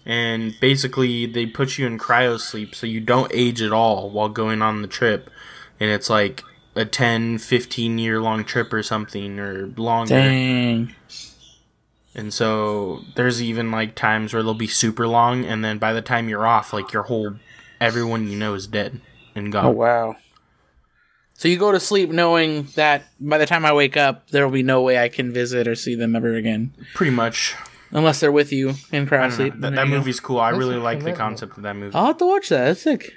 And 0.06 0.54
basically, 0.60 1.26
they 1.26 1.46
put 1.46 1.78
you 1.78 1.86
in 1.86 1.98
cryo 1.98 2.38
sleep 2.38 2.74
so 2.74 2.86
you 2.86 3.00
don't 3.00 3.30
age 3.34 3.62
at 3.62 3.72
all 3.72 4.10
while 4.10 4.28
going 4.28 4.60
on 4.60 4.82
the 4.82 4.88
trip. 4.88 5.30
And 5.80 5.90
it's 5.90 6.10
like 6.10 6.42
a 6.76 6.84
10, 6.84 7.38
15 7.38 7.98
year 7.98 8.20
long 8.20 8.44
trip 8.44 8.72
or 8.72 8.82
something, 8.82 9.38
or 9.38 9.66
longer. 9.76 10.14
Dang. 10.14 10.94
And 12.14 12.32
so 12.32 13.02
there's 13.16 13.42
even 13.42 13.70
like 13.70 13.94
times 13.94 14.32
where 14.32 14.42
they'll 14.42 14.54
be 14.54 14.68
super 14.68 15.08
long, 15.08 15.44
and 15.44 15.64
then 15.64 15.78
by 15.78 15.92
the 15.92 16.02
time 16.02 16.28
you're 16.28 16.46
off, 16.46 16.72
like 16.72 16.92
your 16.92 17.04
whole 17.04 17.34
everyone 17.80 18.28
you 18.28 18.36
know 18.36 18.54
is 18.54 18.66
dead 18.66 19.00
and 19.34 19.50
gone. 19.50 19.66
Oh 19.66 19.70
wow. 19.70 20.16
So 21.36 21.48
you 21.48 21.58
go 21.58 21.72
to 21.72 21.80
sleep 21.80 22.10
knowing 22.10 22.68
that 22.76 23.02
by 23.18 23.38
the 23.38 23.46
time 23.46 23.64
I 23.64 23.72
wake 23.72 23.96
up, 23.96 24.30
there 24.30 24.44
will 24.44 24.52
be 24.52 24.62
no 24.62 24.82
way 24.82 24.98
I 24.98 25.08
can 25.08 25.32
visit 25.32 25.66
or 25.66 25.74
see 25.74 25.96
them 25.96 26.14
ever 26.14 26.34
again, 26.34 26.72
Pretty 26.94 27.10
much. 27.10 27.56
Unless 27.94 28.20
they're 28.20 28.30
with 28.32 28.52
you 28.52 28.74
in 28.92 29.04
I 29.04 29.06
cryo 29.06 29.10
don't 29.10 29.20
know. 29.22 29.30
sleep. 29.30 29.54
That, 29.60 29.74
that 29.76 29.88
movie's 29.88 30.20
cool. 30.20 30.38
I 30.40 30.50
That's 30.50 30.58
really 30.58 30.76
a 30.76 30.80
like 30.80 30.98
the 30.98 31.04
commitment. 31.12 31.18
concept 31.18 31.56
of 31.56 31.62
that 31.62 31.74
movie. 31.76 31.94
I'll 31.94 32.06
have 32.06 32.18
to 32.18 32.26
watch 32.26 32.50
that. 32.50 32.64
That's 32.66 32.82
sick. 32.82 33.12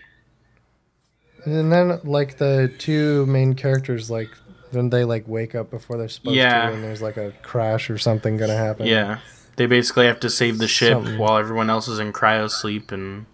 And 1.45 1.71
then 1.71 1.99
like 2.03 2.37
the 2.37 2.71
two 2.77 3.25
main 3.27 3.53
characters 3.53 4.09
like 4.09 4.29
then 4.71 4.89
they 4.89 5.03
like 5.05 5.27
wake 5.27 5.55
up 5.55 5.69
before 5.69 5.97
they're 5.97 6.09
supposed 6.09 6.35
Yeah. 6.35 6.67
to 6.69 6.73
and 6.75 6.83
there's 6.83 7.01
like 7.01 7.17
a 7.17 7.31
crash 7.41 7.89
or 7.89 7.97
something 7.97 8.37
gonna 8.37 8.55
happen. 8.57 8.85
Yeah. 8.85 9.19
They 9.55 9.65
basically 9.65 10.05
have 10.07 10.19
to 10.21 10.29
save 10.29 10.57
the 10.59 10.67
ship 10.67 10.93
Something. 10.93 11.17
while 11.17 11.37
everyone 11.37 11.69
else 11.69 11.87
is 11.87 11.99
in 11.99 12.13
cryo 12.13 12.49
sleep 12.49 12.91
and 12.91 13.25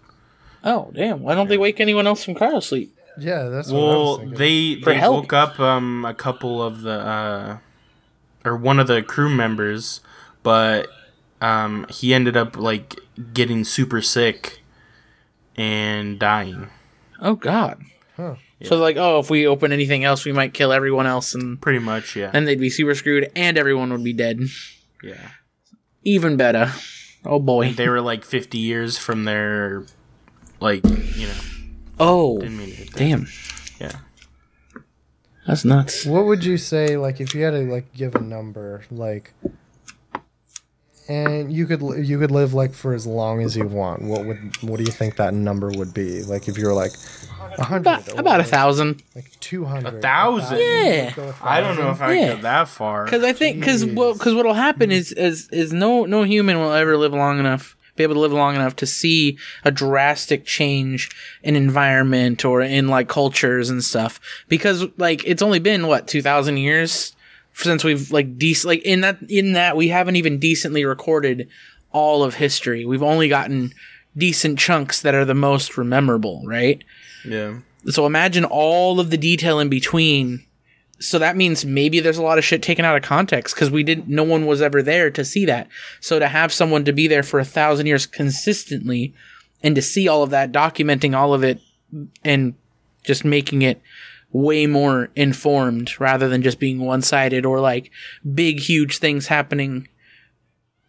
Oh 0.66 0.90
damn! 0.94 1.20
Why 1.20 1.34
don't 1.34 1.48
they 1.48 1.58
wake 1.58 1.78
anyone 1.78 2.06
else 2.06 2.24
from 2.24 2.34
cryo 2.34 2.62
sleep? 2.62 2.96
Yeah, 3.18 3.44
that's 3.44 3.68
what 3.70 3.78
I 3.78 3.82
was 3.82 3.94
Well, 3.94 4.16
thinking. 4.18 4.38
they 4.38 4.80
For 4.80 4.90
they 4.94 4.98
help. 4.98 5.14
woke 5.16 5.32
up 5.34 5.60
um 5.60 6.04
a 6.06 6.14
couple 6.14 6.62
of 6.62 6.82
the 6.82 6.98
uh 7.00 7.58
or 8.46 8.56
one 8.56 8.78
of 8.78 8.86
the 8.86 9.02
crew 9.02 9.28
members, 9.28 10.00
but 10.42 10.88
um 11.44 11.86
he 11.90 12.14
ended 12.14 12.36
up 12.36 12.56
like 12.56 12.98
getting 13.32 13.64
super 13.64 14.00
sick 14.00 14.62
and 15.56 16.18
dying. 16.18 16.68
Oh 17.20 17.34
God. 17.36 17.82
Huh. 18.16 18.36
So 18.62 18.76
like, 18.78 18.96
oh, 18.96 19.18
if 19.18 19.28
we 19.28 19.46
open 19.46 19.72
anything 19.72 20.04
else, 20.04 20.24
we 20.24 20.32
might 20.32 20.54
kill 20.54 20.72
everyone 20.72 21.06
else, 21.06 21.34
and 21.34 21.60
Pretty 21.60 21.80
much, 21.80 22.16
yeah. 22.16 22.30
then 22.30 22.44
they'd 22.46 22.58
be 22.60 22.70
super 22.70 22.94
screwed, 22.94 23.30
and 23.36 23.58
everyone 23.58 23.90
would 23.92 24.04
be 24.04 24.12
dead. 24.14 24.40
yeah. 25.02 25.30
Even 26.02 26.36
better. 26.36 26.72
Oh 27.26 27.38
boy. 27.40 27.72
They 27.72 27.88
were 27.88 28.00
like 28.00 28.24
50 28.24 28.58
years 28.58 28.96
from 28.98 29.24
their 29.24 29.84
like, 30.60 30.84
you 30.84 31.26
know, 31.26 31.40
Oh, 31.98 32.38
didn't 32.38 32.58
mean 32.58 32.74
to 32.74 32.84
damn. 32.86 33.26
Yeah. 33.80 33.96
That's 35.46 35.64
nuts. 35.64 36.06
What 36.06 36.24
would 36.26 36.44
you 36.44 36.56
say, 36.56 36.96
like, 36.96 37.20
if 37.20 37.34
you 37.34 37.42
had 37.44 37.50
to 37.52 37.70
like 37.70 37.92
give 37.92 38.14
a 38.14 38.20
number, 38.20 38.84
like, 38.90 39.32
and 41.08 41.52
you 41.52 41.66
could 41.66 41.80
you 42.06 42.18
could 42.18 42.30
live 42.30 42.54
like 42.54 42.72
for 42.72 42.94
as 42.94 43.06
long 43.06 43.42
as 43.42 43.56
you 43.56 43.66
want? 43.66 44.02
What 44.02 44.24
would 44.24 44.38
what 44.62 44.78
do 44.78 44.84
you 44.84 44.92
think 44.92 45.16
that 45.16 45.34
number 45.34 45.70
would 45.70 45.92
be? 45.92 46.22
Like, 46.22 46.48
if 46.48 46.56
you 46.56 46.66
were 46.66 46.72
like 46.72 46.92
a 47.58 47.64
hundred, 47.64 47.80
About, 47.82 48.18
about 48.18 48.40
a 48.40 48.44
thousand. 48.44 49.02
like 49.14 49.30
two 49.40 49.64
hundred, 49.64 49.94
A 49.94 50.00
thousand? 50.00 50.58
Yeah. 50.58 51.32
I 51.42 51.60
don't 51.60 51.76
know 51.76 51.90
if 51.90 52.00
I 52.00 52.12
Yeah. 52.14 52.34
go 52.36 52.42
that 52.42 52.68
far. 52.68 53.04
Because 53.04 53.22
I 53.22 53.32
think 53.32 53.60
because 53.60 53.84
well 53.84 54.14
because 54.14 54.34
what'll 54.34 54.54
happen 54.54 54.90
hmm. 54.90 54.96
is 54.96 55.12
is 55.12 55.48
is 55.50 55.72
no 55.72 56.04
no 56.04 56.22
human 56.22 56.58
will 56.58 56.72
ever 56.72 56.96
live 56.96 57.12
long 57.12 57.38
enough 57.38 57.76
be 57.96 58.02
able 58.02 58.14
to 58.14 58.20
live 58.20 58.32
long 58.32 58.56
enough 58.56 58.74
to 58.76 58.86
see 58.86 59.38
a 59.64 59.70
drastic 59.70 60.44
change 60.44 61.10
in 61.42 61.54
environment 61.54 62.44
or 62.44 62.60
in 62.60 62.88
like 62.88 63.08
cultures 63.08 63.70
and 63.70 63.84
stuff 63.84 64.18
because 64.48 64.86
like 64.96 65.22
it's 65.24 65.42
only 65.42 65.60
been 65.60 65.86
what 65.86 66.08
2000 66.08 66.56
years 66.56 67.14
since 67.54 67.84
we've 67.84 68.10
like 68.10 68.36
dec- 68.38 68.64
like 68.64 68.82
in 68.82 69.00
that 69.02 69.18
in 69.28 69.52
that 69.54 69.76
we 69.76 69.88
haven't 69.88 70.16
even 70.16 70.38
decently 70.38 70.84
recorded 70.84 71.48
all 71.92 72.22
of 72.24 72.34
history 72.34 72.84
we've 72.84 73.02
only 73.02 73.28
gotten 73.28 73.72
decent 74.16 74.58
chunks 74.58 75.00
that 75.02 75.14
are 75.14 75.24
the 75.24 75.34
most 75.34 75.76
memorable 75.78 76.42
right 76.46 76.82
Yeah. 77.24 77.58
so 77.88 78.06
imagine 78.06 78.44
all 78.44 79.00
of 79.00 79.10
the 79.10 79.16
detail 79.18 79.58
in 79.60 79.68
between. 79.68 80.44
So 81.00 81.18
that 81.18 81.36
means 81.36 81.66
maybe 81.66 81.98
there's 81.98 82.18
a 82.18 82.22
lot 82.22 82.38
of 82.38 82.44
shit 82.44 82.62
taken 82.62 82.84
out 82.84 82.96
of 82.96 83.02
context 83.02 83.54
because 83.54 83.70
we 83.70 83.82
didn't, 83.82 84.08
no 84.08 84.22
one 84.22 84.46
was 84.46 84.62
ever 84.62 84.80
there 84.80 85.10
to 85.10 85.24
see 85.24 85.44
that. 85.46 85.68
So 86.00 86.20
to 86.20 86.28
have 86.28 86.52
someone 86.52 86.84
to 86.84 86.92
be 86.92 87.08
there 87.08 87.24
for 87.24 87.40
a 87.40 87.44
thousand 87.44 87.86
years 87.86 88.06
consistently 88.06 89.12
and 89.62 89.74
to 89.74 89.82
see 89.82 90.06
all 90.06 90.22
of 90.22 90.30
that, 90.30 90.52
documenting 90.52 91.14
all 91.14 91.34
of 91.34 91.42
it 91.42 91.60
and 92.24 92.54
just 93.02 93.24
making 93.24 93.62
it 93.62 93.82
way 94.34 94.66
more 94.66 95.10
informed 95.14 95.98
rather 96.00 96.28
than 96.28 96.42
just 96.42 96.58
being 96.58 96.80
one 96.80 97.00
sided 97.00 97.46
or 97.46 97.60
like 97.60 97.92
big, 98.34 98.58
huge 98.58 98.98
things 98.98 99.28
happening 99.28 99.88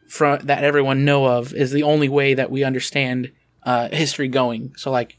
from 0.09 0.39
that 0.39 0.63
everyone 0.63 1.05
know 1.05 1.25
of 1.25 1.53
is 1.53 1.71
the 1.71 1.83
only 1.83 2.09
way 2.09 2.33
that 2.33 2.49
we 2.49 2.63
understand 2.63 3.31
uh, 3.63 3.87
history 3.89 4.27
going. 4.27 4.73
So 4.77 4.89
like, 4.89 5.15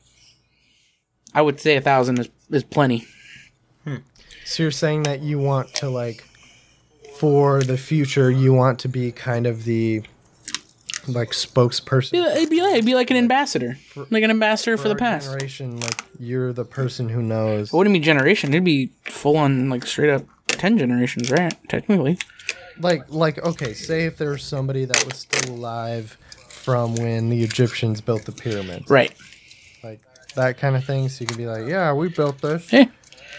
I 1.33 1.41
would 1.41 1.61
say 1.61 1.77
a 1.77 1.81
thousand 1.81 2.19
is, 2.19 2.29
is 2.51 2.65
plenty. 2.65 3.07
So 4.45 4.65
you're 4.65 4.73
saying 4.73 5.05
that 5.05 5.21
you 5.21 5.39
want 5.39 5.73
to 5.77 5.89
like, 5.89 6.25
for 7.19 7.62
the 7.62 7.79
future, 7.79 8.31
you 8.31 8.53
want 8.53 8.81
to 8.81 8.89
be 8.89 9.12
kind 9.12 9.47
of 9.47 9.65
the 9.65 10.03
like 11.09 11.31
spokesperson 11.31 12.14
It'd 12.14 12.25
be, 12.25 12.37
it'd 12.38 12.51
be 12.51 12.62
like, 12.62 12.73
it'd 12.75 12.85
be 12.87 12.95
like 12.95 13.11
an 13.11 13.16
ambassador, 13.16 13.79
like 14.11 14.23
an 14.23 14.31
ambassador 14.31 14.77
for, 14.77 14.88
the 14.88 14.97
past. 14.97 15.27
generation. 15.27 15.79
Like 15.81 15.95
you're 16.19 16.53
the 16.53 16.64
person 16.64 17.09
who 17.09 17.23
knows. 17.23 17.73
What 17.73 17.85
do 17.85 17.90
you 17.90 17.92
mean 17.92 18.03
generation. 18.03 18.51
It'd 18.51 18.64
be 18.64 18.90
full 19.05 19.37
on 19.37 19.69
like 19.71 19.87
straight 19.87 20.11
up 20.11 20.25
ten 20.49 20.79
generations, 20.79 21.31
right? 21.31 21.55
Technically. 21.69 22.19
like 22.81 23.03
like 23.09 23.38
okay 23.45 23.73
say 23.73 24.05
if 24.05 24.19
there 24.19 24.31
was 24.31 24.42
somebody 24.42 24.85
that 24.85 25.03
was 25.07 25.16
still 25.16 25.55
alive 25.55 26.19
from 26.49 26.95
when 26.97 27.31
the 27.31 27.42
egyptians 27.42 28.03
built 28.03 28.25
the 28.27 28.33
pyramids 28.33 28.90
Right. 28.90 29.14
like 29.83 30.01
that 30.35 30.59
kind 30.59 30.77
of 30.77 30.85
thing 30.85 31.09
so 31.09 31.23
you 31.23 31.27
can 31.27 31.38
be 31.38 31.47
like 31.47 31.66
yeah 31.66 31.95
we 31.95 32.09
built 32.11 32.42
this 32.42 32.71
Yeah. 32.71 32.85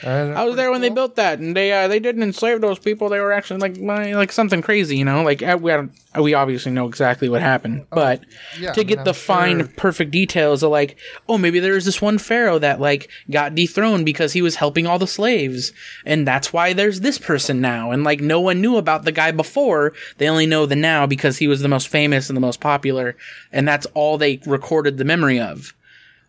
And 0.03 0.37
I 0.37 0.45
was 0.45 0.55
there 0.55 0.71
when 0.71 0.81
they 0.81 0.89
built 0.89 1.15
that, 1.15 1.39
and 1.39 1.55
they 1.55 1.71
uh, 1.71 1.87
they 1.87 1.99
didn't 1.99 2.23
enslave 2.23 2.61
those 2.61 2.79
people. 2.79 3.09
They 3.09 3.19
were 3.19 3.31
actually 3.31 3.59
like 3.59 3.77
my, 3.79 4.13
like 4.13 4.31
something 4.31 4.61
crazy, 4.61 4.97
you 4.97 5.05
know. 5.05 5.23
Like 5.23 5.41
uh, 5.41 5.57
we 5.59 5.73
we 6.21 6.33
obviously 6.33 6.71
know 6.71 6.87
exactly 6.87 7.29
what 7.29 7.41
happened, 7.41 7.85
but 7.89 8.23
yeah, 8.59 8.73
to 8.73 8.81
I 8.81 8.83
get 8.83 8.97
mean, 8.99 9.03
the 9.05 9.11
I'm 9.11 9.15
fine, 9.15 9.59
sure- 9.59 9.67
perfect 9.77 10.11
details 10.11 10.63
of 10.63 10.71
like, 10.71 10.97
oh, 11.27 11.37
maybe 11.37 11.59
there 11.59 11.73
was 11.73 11.85
this 11.85 12.01
one 12.01 12.17
pharaoh 12.17 12.59
that 12.59 12.79
like 12.79 13.09
got 13.29 13.55
dethroned 13.55 14.05
because 14.05 14.33
he 14.33 14.41
was 14.41 14.55
helping 14.55 14.87
all 14.87 14.99
the 14.99 15.07
slaves, 15.07 15.73
and 16.05 16.27
that's 16.27 16.51
why 16.53 16.73
there's 16.73 17.01
this 17.01 17.17
person 17.17 17.61
now, 17.61 17.91
and 17.91 18.03
like 18.03 18.21
no 18.21 18.39
one 18.41 18.61
knew 18.61 18.77
about 18.77 19.03
the 19.03 19.11
guy 19.11 19.31
before. 19.31 19.93
They 20.17 20.27
only 20.29 20.45
know 20.45 20.65
the 20.65 20.75
now 20.75 21.05
because 21.05 21.37
he 21.37 21.47
was 21.47 21.61
the 21.61 21.67
most 21.67 21.87
famous 21.87 22.29
and 22.29 22.37
the 22.37 22.41
most 22.41 22.59
popular, 22.59 23.15
and 23.51 23.67
that's 23.67 23.85
all 23.93 24.17
they 24.17 24.39
recorded 24.45 24.97
the 24.97 25.05
memory 25.05 25.39
of 25.39 25.73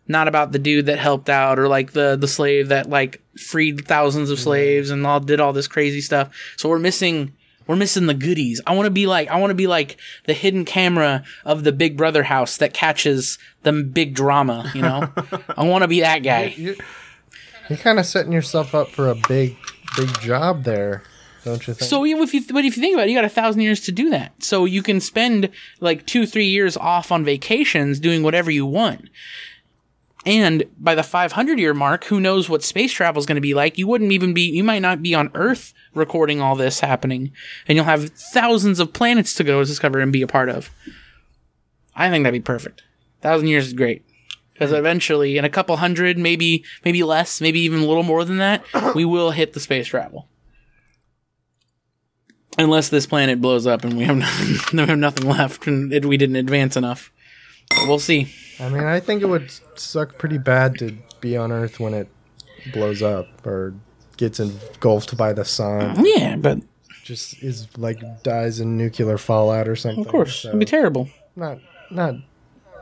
not 0.09 0.27
about 0.27 0.51
the 0.51 0.59
dude 0.59 0.87
that 0.87 0.99
helped 0.99 1.29
out 1.29 1.59
or 1.59 1.69
like 1.69 1.93
the 1.93 2.17
the 2.17 2.27
slave 2.27 2.67
that 2.69 2.89
like 2.89 3.21
freed 3.37 3.87
thousands 3.87 4.29
of 4.31 4.39
slaves 4.39 4.89
and 4.89 5.05
all 5.05 5.19
did 5.19 5.39
all 5.39 5.53
this 5.53 5.67
crazy 5.67 6.01
stuff. 6.01 6.35
So 6.57 6.67
we're 6.67 6.79
missing 6.79 7.33
we're 7.67 7.75
missing 7.75 8.07
the 8.07 8.15
goodies. 8.15 8.59
I 8.65 8.75
want 8.75 8.87
to 8.87 8.91
be 8.91 9.05
like 9.05 9.29
I 9.29 9.39
want 9.39 9.51
to 9.51 9.55
be 9.55 9.67
like 9.67 9.97
the 10.25 10.33
hidden 10.33 10.65
camera 10.65 11.23
of 11.45 11.63
the 11.63 11.71
Big 11.71 11.95
Brother 11.95 12.23
house 12.23 12.57
that 12.57 12.73
catches 12.73 13.37
the 13.61 13.71
big 13.71 14.15
drama, 14.15 14.69
you 14.73 14.81
know? 14.81 15.13
I 15.57 15.65
want 15.65 15.83
to 15.83 15.87
be 15.87 16.01
that 16.01 16.19
guy. 16.19 16.55
you, 16.57 16.75
you're 17.69 17.77
kind 17.77 17.99
of 17.99 18.05
setting 18.07 18.31
yourself 18.31 18.73
up 18.73 18.89
for 18.89 19.07
a 19.07 19.15
big 19.15 19.55
big 19.95 20.19
job 20.19 20.63
there 20.63 21.03
don't 21.45 21.67
you 21.67 21.73
think 21.73 21.87
So 21.87 22.05
even 22.05 22.23
if 22.23 22.33
you 22.33 22.43
but 22.51 22.65
if 22.65 22.75
you 22.75 22.81
think 22.81 22.95
about 22.95 23.07
it, 23.07 23.11
you 23.11 23.17
got 23.17 23.25
a 23.25 23.29
thousand 23.29 23.61
years 23.61 23.81
to 23.81 23.91
do 23.91 24.09
that. 24.09 24.43
So 24.43 24.65
you 24.65 24.81
can 24.81 24.99
spend 24.99 25.49
like 25.79 26.05
two, 26.05 26.25
three 26.25 26.47
years 26.47 26.75
off 26.75 27.11
on 27.11 27.23
vacations 27.23 27.99
doing 27.99 28.23
whatever 28.23 28.51
you 28.51 28.65
want. 28.65 29.09
And 30.25 30.65
by 30.77 30.95
the 30.95 31.03
500 31.03 31.59
year 31.59 31.73
mark, 31.73 32.05
who 32.05 32.19
knows 32.19 32.49
what 32.49 32.63
space 32.63 32.91
travel 32.91 33.19
is 33.19 33.25
going 33.25 33.35
to 33.35 33.41
be 33.41 33.53
like? 33.53 33.77
You 33.77 33.87
wouldn't 33.87 34.11
even 34.11 34.33
be, 34.33 34.41
you 34.41 34.63
might 34.63 34.81
not 34.81 35.01
be 35.01 35.15
on 35.15 35.31
Earth 35.33 35.73
recording 35.93 36.41
all 36.41 36.55
this 36.55 36.81
happening, 36.81 37.31
and 37.67 37.75
you'll 37.75 37.85
have 37.85 38.09
thousands 38.09 38.79
of 38.79 38.93
planets 38.93 39.33
to 39.35 39.43
go 39.43 39.63
discover 39.63 39.99
and 39.99 40.11
be 40.11 40.21
a 40.21 40.27
part 40.27 40.49
of. 40.49 40.69
I 41.95 42.09
think 42.09 42.23
that'd 42.23 42.41
be 42.41 42.43
perfect. 42.43 42.83
Thousand 43.21 43.47
years 43.47 43.67
is 43.67 43.73
great 43.73 44.05
because 44.53 44.71
mm-hmm. 44.71 44.79
eventually, 44.79 45.37
in 45.37 45.45
a 45.45 45.49
couple 45.49 45.77
hundred, 45.77 46.17
maybe 46.17 46.63
maybe 46.83 47.03
less, 47.03 47.39
maybe 47.39 47.59
even 47.61 47.79
a 47.79 47.85
little 47.85 48.03
more 48.03 48.25
than 48.25 48.37
that, 48.37 48.63
we 48.95 49.05
will 49.05 49.31
hit 49.31 49.53
the 49.53 49.59
space 49.59 49.87
travel. 49.87 50.27
Unless 52.57 52.89
this 52.89 53.05
planet 53.05 53.39
blows 53.39 53.65
up 53.65 53.85
and 53.85 53.97
we 53.97 54.03
have 54.03 54.17
nothing, 54.71 54.77
we 54.77 54.85
have 54.85 54.97
nothing 54.97 55.29
left, 55.29 55.65
and 55.67 56.05
we 56.05 56.17
didn't 56.17 56.35
advance 56.35 56.75
enough. 56.75 57.11
But 57.69 57.87
we'll 57.87 57.99
see. 57.99 58.27
i 58.59 58.67
mean 58.69 58.83
i 58.83 58.99
think 58.99 59.21
it 59.21 59.27
would 59.27 59.51
suck 59.75 60.17
pretty 60.17 60.37
bad 60.37 60.77
to 60.79 60.95
be 61.21 61.37
on 61.37 61.51
earth 61.51 61.79
when 61.79 61.93
it 61.93 62.07
blows 62.73 63.01
up 63.01 63.45
or 63.45 63.73
gets 64.17 64.39
engulfed 64.39 65.15
by 65.15 65.31
the 65.33 65.45
sun 65.45 66.03
Yeah, 66.03 66.35
but 66.35 66.59
just 67.03 67.41
is 67.41 67.67
like 67.77 68.01
dies 68.23 68.59
in 68.59 68.77
nuclear 68.77 69.17
fallout 69.17 69.67
or 69.67 69.75
something 69.75 70.05
of 70.05 70.11
course, 70.11 70.35
so 70.41 70.49
it'd 70.49 70.59
be 70.59 70.65
terrible. 70.65 71.09
not 71.35 71.59
not 71.89 72.15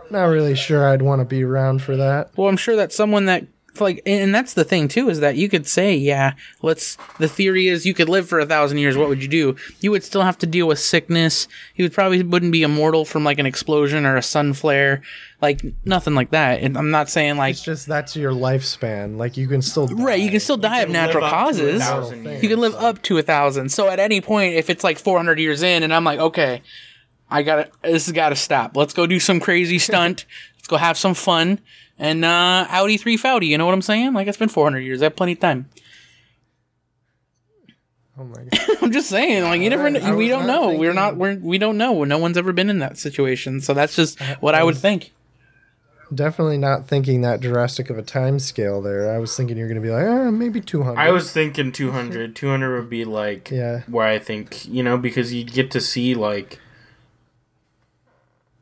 not 0.09 0.25
really 0.25 0.55
sure 0.55 0.87
i'd 0.89 1.01
want 1.01 1.19
to 1.21 1.25
be 1.25 1.43
around 1.43 1.81
for 1.81 1.95
that 1.97 2.31
Well, 2.37 2.47
I'm 2.47 2.57
sure 2.57 2.75
that 2.77 2.91
someone 2.93 3.25
that 3.25 3.45
like, 3.81 4.01
and 4.05 4.33
that's 4.33 4.53
the 4.53 4.63
thing 4.63 4.87
too, 4.87 5.09
is 5.09 5.19
that 5.19 5.35
you 5.35 5.49
could 5.49 5.67
say, 5.67 5.95
yeah, 5.95 6.33
let's. 6.61 6.97
The 7.19 7.27
theory 7.27 7.67
is 7.67 7.85
you 7.85 7.93
could 7.93 8.09
live 8.09 8.27
for 8.27 8.39
a 8.39 8.45
thousand 8.45 8.77
years. 8.77 8.97
What 8.97 9.09
would 9.09 9.21
you 9.21 9.27
do? 9.27 9.55
You 9.79 9.91
would 9.91 10.03
still 10.03 10.21
have 10.21 10.37
to 10.39 10.45
deal 10.47 10.67
with 10.67 10.79
sickness. 10.79 11.47
You 11.75 11.85
would 11.85 11.93
probably 11.93 12.23
wouldn't 12.23 12.51
be 12.51 12.63
immortal 12.63 13.05
from 13.05 13.23
like 13.23 13.39
an 13.39 13.45
explosion 13.45 14.05
or 14.05 14.17
a 14.17 14.21
sun 14.21 14.53
flare, 14.53 15.01
like 15.41 15.61
nothing 15.85 16.15
like 16.15 16.31
that. 16.31 16.61
And 16.61 16.77
I'm 16.77 16.91
not 16.91 17.09
saying 17.09 17.37
like 17.37 17.51
It's 17.51 17.63
just 17.63 17.87
that's 17.87 18.15
your 18.15 18.31
lifespan. 18.31 19.17
Like 19.17 19.37
you 19.37 19.47
can 19.47 19.61
still 19.61 19.87
right. 19.87 20.19
You 20.19 20.31
can 20.31 20.39
still 20.39 20.57
die 20.57 20.79
of 20.81 20.89
can 20.89 20.93
live 20.93 21.07
natural 21.07 21.23
up 21.25 21.31
to 21.31 21.35
a 21.35 21.39
causes. 21.39 22.11
You. 22.11 22.31
You 22.31 22.49
can 22.49 22.59
live 22.59 22.75
up 22.75 23.01
to 23.03 23.17
a 23.17 23.21
thousand. 23.21 23.69
So 23.69 23.89
at 23.89 23.99
any 23.99 24.21
point, 24.21 24.55
if 24.55 24.69
it's 24.69 24.83
like 24.83 24.97
400 24.97 25.39
years 25.39 25.63
in, 25.63 25.83
and 25.83 25.93
I'm 25.93 26.03
like, 26.03 26.19
okay, 26.19 26.61
I 27.29 27.43
gotta, 27.43 27.69
this 27.83 28.05
has 28.05 28.13
got 28.13 28.29
to 28.29 28.35
stop. 28.35 28.75
Let's 28.75 28.93
go 28.93 29.05
do 29.05 29.19
some 29.19 29.39
crazy 29.39 29.79
stunt. 29.79 30.25
Let's 30.57 30.67
go 30.67 30.77
have 30.77 30.97
some 30.97 31.13
fun. 31.13 31.59
And 31.99 32.23
uh, 32.23 32.67
Audi 32.69 32.97
three 32.97 33.17
Foudy. 33.17 33.47
You 33.47 33.57
know 33.57 33.65
what 33.65 33.73
I'm 33.73 33.81
saying? 33.81 34.13
Like 34.13 34.27
it's 34.27 34.37
been 34.37 34.49
400 34.49 34.79
years. 34.79 35.01
I 35.01 35.05
have 35.05 35.15
plenty 35.15 35.33
of 35.33 35.39
time. 35.39 35.69
Oh 38.19 38.23
my 38.23 38.43
god. 38.51 38.77
I'm 38.81 38.91
just 38.91 39.09
saying. 39.09 39.43
Like 39.43 39.61
you 39.61 39.69
never. 39.69 39.85
Alright, 39.87 40.03
I 40.03 40.15
we 40.15 40.27
don't 40.27 40.47
not 40.47 40.61
know. 40.71 40.77
We're 40.77 40.93
not. 40.93 41.17
We're. 41.17 41.35
We 41.35 41.57
don't 41.57 41.77
know. 41.77 42.03
No 42.03 42.17
one's 42.17 42.37
ever 42.37 42.53
been 42.53 42.69
in 42.69 42.79
that 42.79 42.97
situation. 42.97 43.61
So 43.61 43.73
that's 43.73 43.95
just 43.95 44.19
what 44.39 44.55
I 44.55 44.63
would 44.63 44.77
think. 44.77 45.13
Definitely 46.13 46.57
not 46.57 46.87
thinking 46.87 47.19
that 47.21 47.41
drastic 47.41 47.89
of 47.89 47.97
a 47.97 48.01
time 48.01 48.39
scale 48.39 48.81
there. 48.81 49.11
I 49.13 49.17
was 49.17 49.35
thinking 49.35 49.57
you're 49.57 49.67
gonna 49.67 49.81
be 49.81 49.89
like, 49.91 50.05
ah, 50.05 50.31
maybe 50.31 50.61
two 50.61 50.83
hundred. 50.83 50.99
I 51.01 51.11
was 51.11 51.31
thinking 51.33 51.71
200. 51.73 52.33
200 52.33 52.79
would 52.79 52.89
be 52.89 53.03
like 53.03 53.51
Yeah. 53.51 53.81
where 53.87 54.07
I 54.07 54.17
think, 54.17 54.65
you 54.69 54.83
know, 54.83 54.97
because 54.97 55.33
you 55.33 55.43
get 55.43 55.69
to 55.71 55.81
see 55.81 56.15
like 56.15 56.59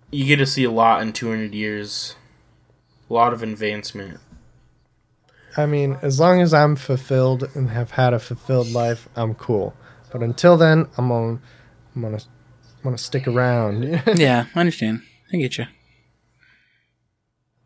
you 0.09 0.25
get 0.25 0.37
to 0.37 0.45
see 0.47 0.63
a 0.63 0.71
lot 0.71 1.01
in 1.03 1.13
200 1.13 1.53
years. 1.53 2.15
A 3.09 3.13
lot 3.13 3.33
of 3.33 3.43
advancement. 3.43 4.19
I 5.57 5.65
mean, 5.65 5.97
as 6.01 6.19
long 6.19 6.41
as 6.41 6.53
I'm 6.53 6.75
fulfilled 6.75 7.49
and 7.53 7.69
have 7.69 7.91
had 7.91 8.13
a 8.13 8.19
fulfilled 8.19 8.71
life, 8.71 9.07
I'm 9.15 9.35
cool. 9.35 9.73
But 10.11 10.21
until 10.21 10.57
then, 10.57 10.87
I'm 10.97 11.11
on. 11.11 11.41
I'm 11.95 12.01
gonna. 12.01 12.17
I'm 12.17 12.83
gonna 12.83 12.97
stick 12.97 13.27
around. 13.27 13.83
yeah, 14.15 14.45
I 14.53 14.59
understand. 14.59 15.01
I 15.31 15.37
get 15.37 15.57
you. 15.57 15.65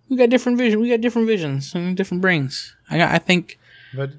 We 0.09 0.17
got 0.17 0.29
different 0.29 0.57
vision. 0.57 0.79
We 0.79 0.89
got 0.89 1.01
different 1.01 1.27
visions 1.27 1.73
and 1.75 1.95
different 1.95 2.21
brains. 2.21 2.75
I 2.89 2.97
got. 2.97 3.11
I 3.13 3.17
think 3.17 3.59
but 3.93 4.11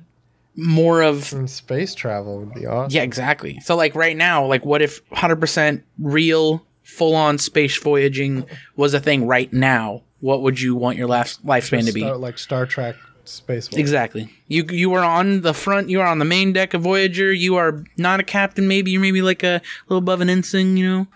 more 0.56 1.02
of 1.02 1.24
space 1.48 1.94
travel 1.94 2.38
would 2.38 2.54
be 2.54 2.66
awesome. 2.66 2.94
yeah, 2.94 3.02
exactly. 3.02 3.60
So 3.60 3.76
like 3.76 3.94
right 3.94 4.16
now, 4.16 4.44
like 4.46 4.64
what 4.64 4.82
if 4.82 5.04
100% 5.10 5.82
real, 5.98 6.66
full 6.82 7.14
on 7.14 7.38
space 7.38 7.76
voyaging 7.78 8.44
was 8.76 8.94
a 8.94 9.00
thing 9.00 9.26
right 9.26 9.52
now? 9.52 10.02
What 10.20 10.42
would 10.42 10.60
you 10.60 10.74
want 10.74 10.98
your 10.98 11.08
last 11.08 11.44
lifespan 11.44 11.86
to 11.86 11.92
be? 11.92 12.00
Star, 12.00 12.16
like 12.16 12.38
Star 12.38 12.66
Trek 12.66 12.96
space. 13.24 13.70
War. 13.70 13.80
Exactly. 13.80 14.30
You 14.48 14.64
you 14.70 14.92
are 14.94 15.04
on 15.04 15.42
the 15.42 15.54
front. 15.54 15.88
You 15.88 16.00
are 16.00 16.06
on 16.06 16.18
the 16.18 16.24
main 16.24 16.52
deck 16.52 16.74
of 16.74 16.82
Voyager. 16.82 17.32
You 17.32 17.56
are 17.56 17.84
not 17.96 18.20
a 18.20 18.24
captain. 18.24 18.68
Maybe 18.68 18.90
you're 18.90 19.00
maybe 19.00 19.22
like 19.22 19.42
a 19.42 19.62
little 19.88 19.98
above 19.98 20.20
an 20.20 20.30
ensign. 20.30 20.76
You 20.76 20.88
know, 20.88 21.06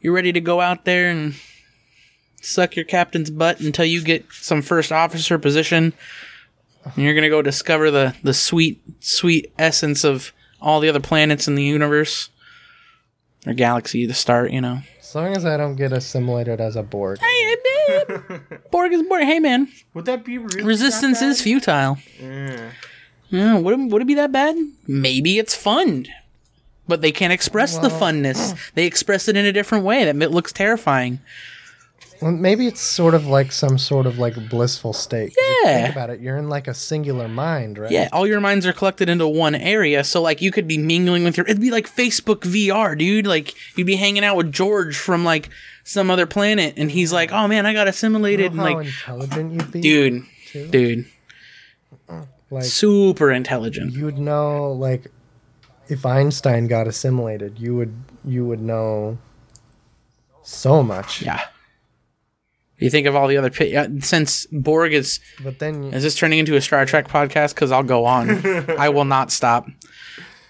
you're 0.00 0.14
ready 0.14 0.32
to 0.32 0.40
go 0.40 0.60
out 0.60 0.84
there 0.84 1.10
and 1.10 1.34
suck 2.40 2.74
your 2.74 2.84
captain's 2.84 3.30
butt 3.30 3.60
until 3.60 3.84
you 3.84 4.02
get 4.02 4.26
some 4.32 4.62
first 4.62 4.90
officer 4.90 5.38
position. 5.38 5.92
And 6.84 7.04
you're 7.04 7.14
gonna 7.14 7.28
go 7.28 7.42
discover 7.42 7.90
the 7.90 8.16
the 8.22 8.34
sweet 8.34 8.82
sweet 9.00 9.52
essence 9.58 10.04
of 10.04 10.32
all 10.60 10.80
the 10.80 10.88
other 10.88 11.00
planets 11.00 11.46
in 11.46 11.54
the 11.54 11.62
universe 11.62 12.28
or 13.46 13.54
galaxy 13.54 14.06
to 14.06 14.14
start. 14.14 14.50
You 14.52 14.60
know. 14.60 14.78
As 15.00 15.14
long 15.14 15.36
as 15.36 15.44
I 15.44 15.56
don't 15.56 15.76
get 15.76 15.92
assimilated 15.92 16.60
as 16.60 16.74
a 16.76 16.82
Borg. 16.82 17.18
Hey, 17.20 17.56
babe. 17.88 18.40
Borg 18.70 18.92
is 18.92 19.02
Borg. 19.02 19.24
Hey, 19.24 19.40
man. 19.40 19.68
Would 19.94 20.06
that 20.06 20.24
be 20.24 20.38
really 20.38 20.62
Resistance 20.64 21.20
that 21.20 21.26
is 21.28 21.38
bad? 21.38 21.44
futile. 21.44 21.98
Yeah. 22.20 22.70
Yeah, 23.28 23.58
would 23.58 23.78
it, 23.78 23.90
would 23.90 24.02
it 24.02 24.06
be 24.06 24.14
that 24.14 24.30
bad? 24.32 24.56
Maybe 24.86 25.38
it's 25.38 25.54
fun, 25.54 26.06
but 26.86 27.00
they 27.00 27.12
can't 27.12 27.32
express 27.32 27.76
the 27.78 27.88
Well- 27.88 28.00
funness. 28.00 28.54
They 28.74 28.84
express 28.86 29.26
it 29.28 29.36
in 29.36 29.44
a 29.46 29.52
different 29.52 29.84
way 29.84 30.04
that 30.04 30.14
mi- 30.16 30.26
looks 30.26 30.52
terrifying. 30.52 31.18
Well, 32.22 32.30
maybe 32.32 32.66
it's 32.68 32.80
sort 32.80 33.14
of 33.14 33.26
like 33.26 33.50
some 33.50 33.78
sort 33.78 34.06
of 34.06 34.16
like 34.18 34.48
blissful 34.48 34.92
state. 34.92 35.34
Yeah. 35.64 35.82
Think 35.82 35.94
about 35.96 36.10
it. 36.10 36.20
You're 36.20 36.36
in 36.36 36.48
like 36.48 36.68
a 36.68 36.74
singular 36.74 37.26
mind, 37.26 37.78
right? 37.78 37.90
Yeah, 37.90 38.08
all 38.12 38.26
your 38.26 38.40
minds 38.40 38.64
are 38.64 38.72
collected 38.72 39.08
into 39.08 39.26
one 39.26 39.54
area, 39.56 40.04
so 40.04 40.22
like 40.22 40.40
you 40.40 40.52
could 40.52 40.68
be 40.68 40.78
mingling 40.78 41.24
with 41.24 41.36
your. 41.36 41.46
It'd 41.46 41.60
be 41.60 41.70
like 41.72 41.88
Facebook 41.88 42.40
VR, 42.42 42.96
dude. 42.96 43.26
Like 43.26 43.54
you'd 43.76 43.86
be 43.86 43.96
hanging 43.96 44.24
out 44.24 44.36
with 44.36 44.52
George 44.52 44.96
from 44.96 45.24
like 45.24 45.50
some 45.84 46.10
other 46.12 46.26
planet, 46.26 46.74
and 46.76 46.90
he's 46.92 47.12
like, 47.12 47.32
"Oh 47.32 47.48
man, 47.48 47.66
I 47.66 47.72
got 47.72 47.86
You 47.86 47.90
assimilated." 47.90 48.54
know 48.54 48.64
and 48.78 48.88
how 48.88 49.16
like, 49.16 49.26
intelligent 49.26 49.52
you'd 49.54 49.72
be, 49.72 49.80
dude, 49.80 50.22
too? 50.46 50.68
dude, 50.68 51.06
Like 52.50 52.64
super 52.64 53.32
intelligent. 53.32 53.92
you 53.94 54.04
would 54.04 54.18
know, 54.18 54.70
like, 54.72 55.06
if 55.88 56.06
Einstein 56.06 56.68
got 56.68 56.86
assimilated, 56.86 57.58
you 57.58 57.74
would 57.74 57.94
you 58.24 58.44
would 58.46 58.60
know 58.60 59.18
so 60.42 60.82
much. 60.84 61.22
Yeah. 61.22 61.40
You 62.82 62.90
think 62.90 63.06
of 63.06 63.14
all 63.16 63.28
the 63.28 63.36
other 63.36 63.50
pi- 63.50 63.64
yeah, 63.66 63.86
since 64.00 64.46
Borg 64.52 64.92
is 64.92 65.20
But 65.42 65.58
then 65.58 65.84
Is 65.94 66.02
this 66.02 66.14
turning 66.16 66.38
into 66.38 66.56
a 66.56 66.60
Star 66.60 66.84
Trek 66.86 67.08
podcast? 67.08 67.54
Because 67.54 67.70
I'll 67.72 67.82
go 67.82 68.04
on. 68.04 68.44
I 68.78 68.88
will 68.90 69.04
not 69.04 69.30
stop. 69.30 69.66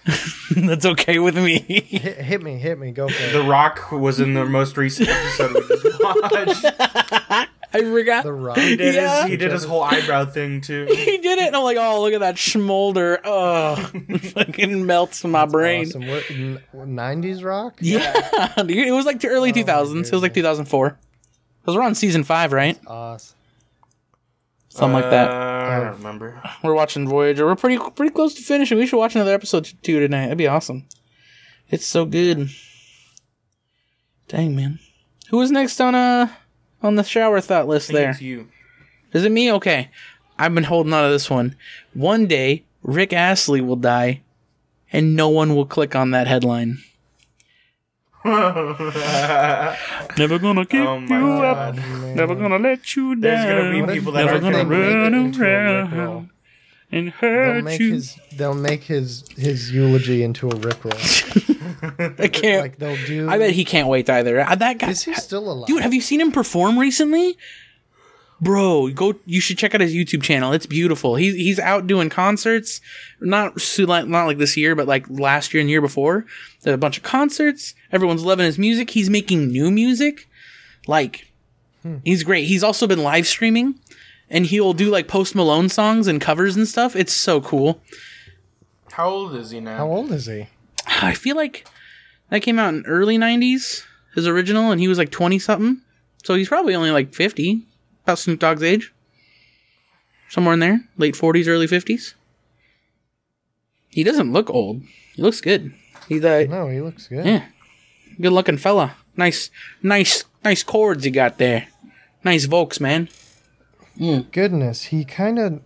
That's 0.55 0.85
okay 0.85 1.19
with 1.19 1.37
me. 1.37 1.59
hit, 1.59 2.17
hit 2.17 2.41
me, 2.43 2.57
hit 2.57 2.77
me, 2.77 2.91
go 2.91 3.07
for 3.07 3.23
it. 3.23 3.31
The 3.31 3.43
Rock 3.43 3.91
was 3.91 4.19
in 4.19 4.33
the 4.33 4.43
most 4.45 4.75
recent 4.75 5.07
episode 5.09 5.53
we 5.53 5.61
just 5.61 6.03
watched. 6.03 6.65
I 7.75 7.81
forgot. 7.81 8.23
The 8.23 8.33
Rock. 8.33 8.57
He 8.57 8.75
did, 8.75 8.93
Yeah. 8.95 9.21
his, 9.23 9.31
he 9.31 9.37
did 9.37 9.51
his 9.51 9.63
whole 9.63 9.81
eyebrow 9.81 10.25
thing 10.25 10.59
too. 10.61 10.85
he 10.89 11.17
did 11.19 11.39
it, 11.39 11.47
and 11.47 11.55
I'm 11.55 11.63
like, 11.63 11.77
oh, 11.79 12.01
look 12.01 12.13
at 12.13 12.19
that 12.19 12.35
schmolder. 12.35 13.19
Oh, 13.23 13.75
fucking 14.33 14.85
melts 14.85 15.23
in 15.23 15.31
my 15.31 15.45
brain. 15.45 15.87
Awesome. 15.87 16.07
What, 16.07 16.29
n- 16.29 16.61
90s 16.75 17.43
rock? 17.43 17.77
Yeah, 17.79 18.53
dude, 18.57 18.71
it 18.71 18.91
was 18.91 19.05
like 19.05 19.21
the 19.21 19.29
early 19.29 19.53
2000s. 19.53 20.05
It 20.07 20.11
was 20.11 20.21
like 20.21 20.33
2004. 20.33 20.99
Because 21.63 21.77
we're 21.77 21.83
on 21.83 21.95
season 21.95 22.25
five, 22.25 22.51
right? 22.51 22.77
Awesome. 22.85 23.37
Something 24.67 24.93
like 25.01 25.11
that. 25.11 25.29
Uh, 25.29 25.33
I 25.33 25.79
don't 25.79 25.97
remember. 25.97 26.41
We're 26.63 26.73
watching 26.73 27.07
Voyager. 27.07 27.45
We're 27.45 27.55
pretty 27.55 27.77
pretty 27.95 28.11
close 28.13 28.33
to 28.33 28.41
finishing. 28.41 28.77
We 28.77 28.85
should 28.85 28.97
watch 28.97 29.15
another 29.15 29.33
episode 29.33 29.65
t- 29.65 29.77
two 29.83 29.99
tonight. 29.99 30.23
That'd 30.23 30.37
be 30.37 30.47
awesome. 30.47 30.87
It's 31.69 31.85
so 31.85 32.05
good. 32.05 32.49
Dang 34.27 34.55
man, 34.55 34.79
who 35.29 35.37
was 35.37 35.51
next 35.51 35.79
on 35.79 35.93
uh 35.95 36.27
on 36.81 36.95
the 36.95 37.03
shower 37.03 37.39
thought 37.39 37.67
list 37.67 37.91
I 37.91 37.93
think 37.93 37.97
there? 37.99 38.09
it's 38.11 38.21
you. 38.21 38.47
Is 39.13 39.23
it 39.23 39.31
me? 39.31 39.51
Okay, 39.53 39.89
I've 40.39 40.55
been 40.55 40.63
holding 40.63 40.91
on 40.91 41.03
to 41.03 41.09
this 41.11 41.29
one. 41.29 41.55
One 41.93 42.25
day, 42.25 42.65
Rick 42.81 43.13
Astley 43.13 43.61
will 43.61 43.75
die, 43.75 44.21
and 44.91 45.15
no 45.15 45.29
one 45.29 45.55
will 45.55 45.67
click 45.67 45.95
on 45.95 46.11
that 46.11 46.25
headline. 46.27 46.79
Never 50.17 50.39
gonna 50.39 50.65
kick 50.65 50.79
Oh 50.79 50.99
you 50.99 51.07
God. 51.09 51.77
up. 51.79 51.85
Never 52.15 52.35
gonna 52.35 52.57
let 52.59 52.95
you 52.95 53.15
down. 53.15 53.21
There's 53.21 53.45
gonna 53.45 53.87
be 53.87 53.93
people 53.93 54.11
that 54.13 54.25
Never 54.25 54.37
are 54.37 54.39
gonna 54.39 54.57
they 54.59 54.63
make 54.63 54.93
run 54.93 55.13
around 55.13 55.33
Rickroll? 55.91 56.29
and 56.91 57.07
They'll 57.07 57.11
hurt 57.13 57.63
make 57.63 57.79
you. 57.79 57.93
his 57.93 58.17
they'll 58.37 58.53
make 58.53 58.83
his 58.83 59.25
his 59.37 59.71
eulogy 59.73 60.23
into 60.23 60.47
a 60.47 60.53
rickroll. 60.53 62.19
I 62.19 62.27
can't. 62.29 62.61
like 62.61 62.77
they'll 62.77 63.03
do. 63.05 63.29
I 63.29 63.37
bet 63.37 63.51
he 63.51 63.65
can't 63.65 63.87
wait 63.89 64.09
either. 64.09 64.39
Uh, 64.39 64.55
That 64.55 64.77
guy, 64.77 64.91
is 64.91 65.03
he 65.03 65.13
still 65.15 65.51
alive? 65.51 65.67
dude. 65.67 65.81
Have 65.81 65.93
you 65.93 66.01
seen 66.01 66.21
him 66.21 66.31
perform 66.31 66.77
recently? 66.79 67.37
Bro, 68.41 68.89
go. 68.89 69.15
You 69.25 69.39
should 69.39 69.57
check 69.57 69.73
out 69.73 69.81
his 69.81 69.93
YouTube 69.93 70.21
channel. 70.21 70.51
It's 70.51 70.65
beautiful. 70.65 71.15
He's 71.15 71.35
he's 71.35 71.59
out 71.59 71.87
doing 71.87 72.09
concerts. 72.09 72.81
Not 73.21 73.53
like- 73.79 74.07
not 74.07 74.25
like 74.25 74.37
this 74.37 74.57
year, 74.57 74.75
but 74.75 74.87
like 74.87 75.05
last 75.09 75.53
year 75.53 75.61
and 75.61 75.69
year 75.69 75.81
before. 75.81 76.25
There's 76.61 76.73
a 76.73 76.77
bunch 76.77 76.97
of 76.97 77.03
concerts. 77.03 77.73
Everyone's 77.91 78.25
loving 78.25 78.45
his 78.45 78.59
music. 78.59 78.89
He's 78.89 79.09
making 79.09 79.47
new 79.47 79.71
music. 79.71 80.27
Like, 80.87 81.31
hmm. 81.81 81.97
he's 82.03 82.23
great. 82.23 82.45
He's 82.47 82.63
also 82.63 82.85
been 82.87 83.03
live 83.03 83.27
streaming, 83.27 83.79
and 84.29 84.45
he'll 84.45 84.73
do 84.73 84.89
like 84.89 85.07
Post 85.07 85.35
Malone 85.35 85.69
songs 85.69 86.07
and 86.07 86.19
covers 86.19 86.57
and 86.57 86.67
stuff. 86.67 86.95
It's 86.95 87.13
so 87.13 87.39
cool. 87.39 87.81
How 88.91 89.09
old 89.09 89.35
is 89.35 89.51
he 89.51 89.59
now? 89.59 89.77
How 89.77 89.87
old 89.87 90.11
is 90.11 90.25
he? 90.25 90.47
I 90.85 91.13
feel 91.13 91.35
like 91.35 91.65
that 92.29 92.41
came 92.41 92.59
out 92.59 92.73
in 92.73 92.85
early 92.85 93.17
'90s, 93.17 93.83
his 94.15 94.27
original, 94.27 94.71
and 94.71 94.81
he 94.81 94.87
was 94.87 94.97
like 94.97 95.11
20 95.11 95.39
something. 95.39 95.81
So 96.23 96.35
he's 96.35 96.47
probably 96.47 96.75
only 96.75 96.91
like 96.91 97.13
50, 97.13 97.65
about 98.03 98.19
Snoop 98.19 98.39
Dogg's 98.39 98.63
age, 98.63 98.93
somewhere 100.29 100.53
in 100.53 100.59
there, 100.59 100.81
late 100.97 101.15
40s, 101.15 101.47
early 101.47 101.67
50s. 101.67 102.13
He 103.89 104.03
doesn't 104.03 104.33
look 104.33 104.49
old. 104.49 104.81
He 105.15 105.21
looks 105.21 105.41
good. 105.41 105.73
He's 106.09 106.23
a 106.23 106.47
No, 106.47 106.67
he 106.67 106.81
looks 106.81 107.07
good. 107.07 107.25
yeah, 107.25 107.45
good 108.19 108.33
looking 108.33 108.57
fella. 108.57 108.95
Nice, 109.15 109.51
nice, 109.81 110.23
nice 110.43 110.63
chords 110.63 111.05
you 111.05 111.11
got 111.11 111.37
there. 111.37 111.67
Nice 112.23 112.45
Volks, 112.45 112.79
man. 112.79 113.09
Mm. 113.99 114.31
Goodness, 114.31 114.85
he 114.85 115.05
kind 115.05 115.37
of 115.37 115.61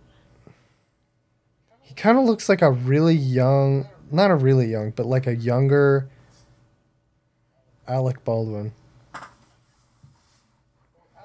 he 1.82 1.94
kind 1.94 2.18
of 2.18 2.24
looks 2.24 2.48
like 2.48 2.60
a 2.60 2.70
really 2.70 3.14
young, 3.14 3.88
not 4.12 4.30
a 4.30 4.34
really 4.34 4.66
young, 4.70 4.90
but 4.90 5.06
like 5.06 5.26
a 5.26 5.34
younger 5.34 6.08
Alec 7.88 8.22
Baldwin. 8.24 8.72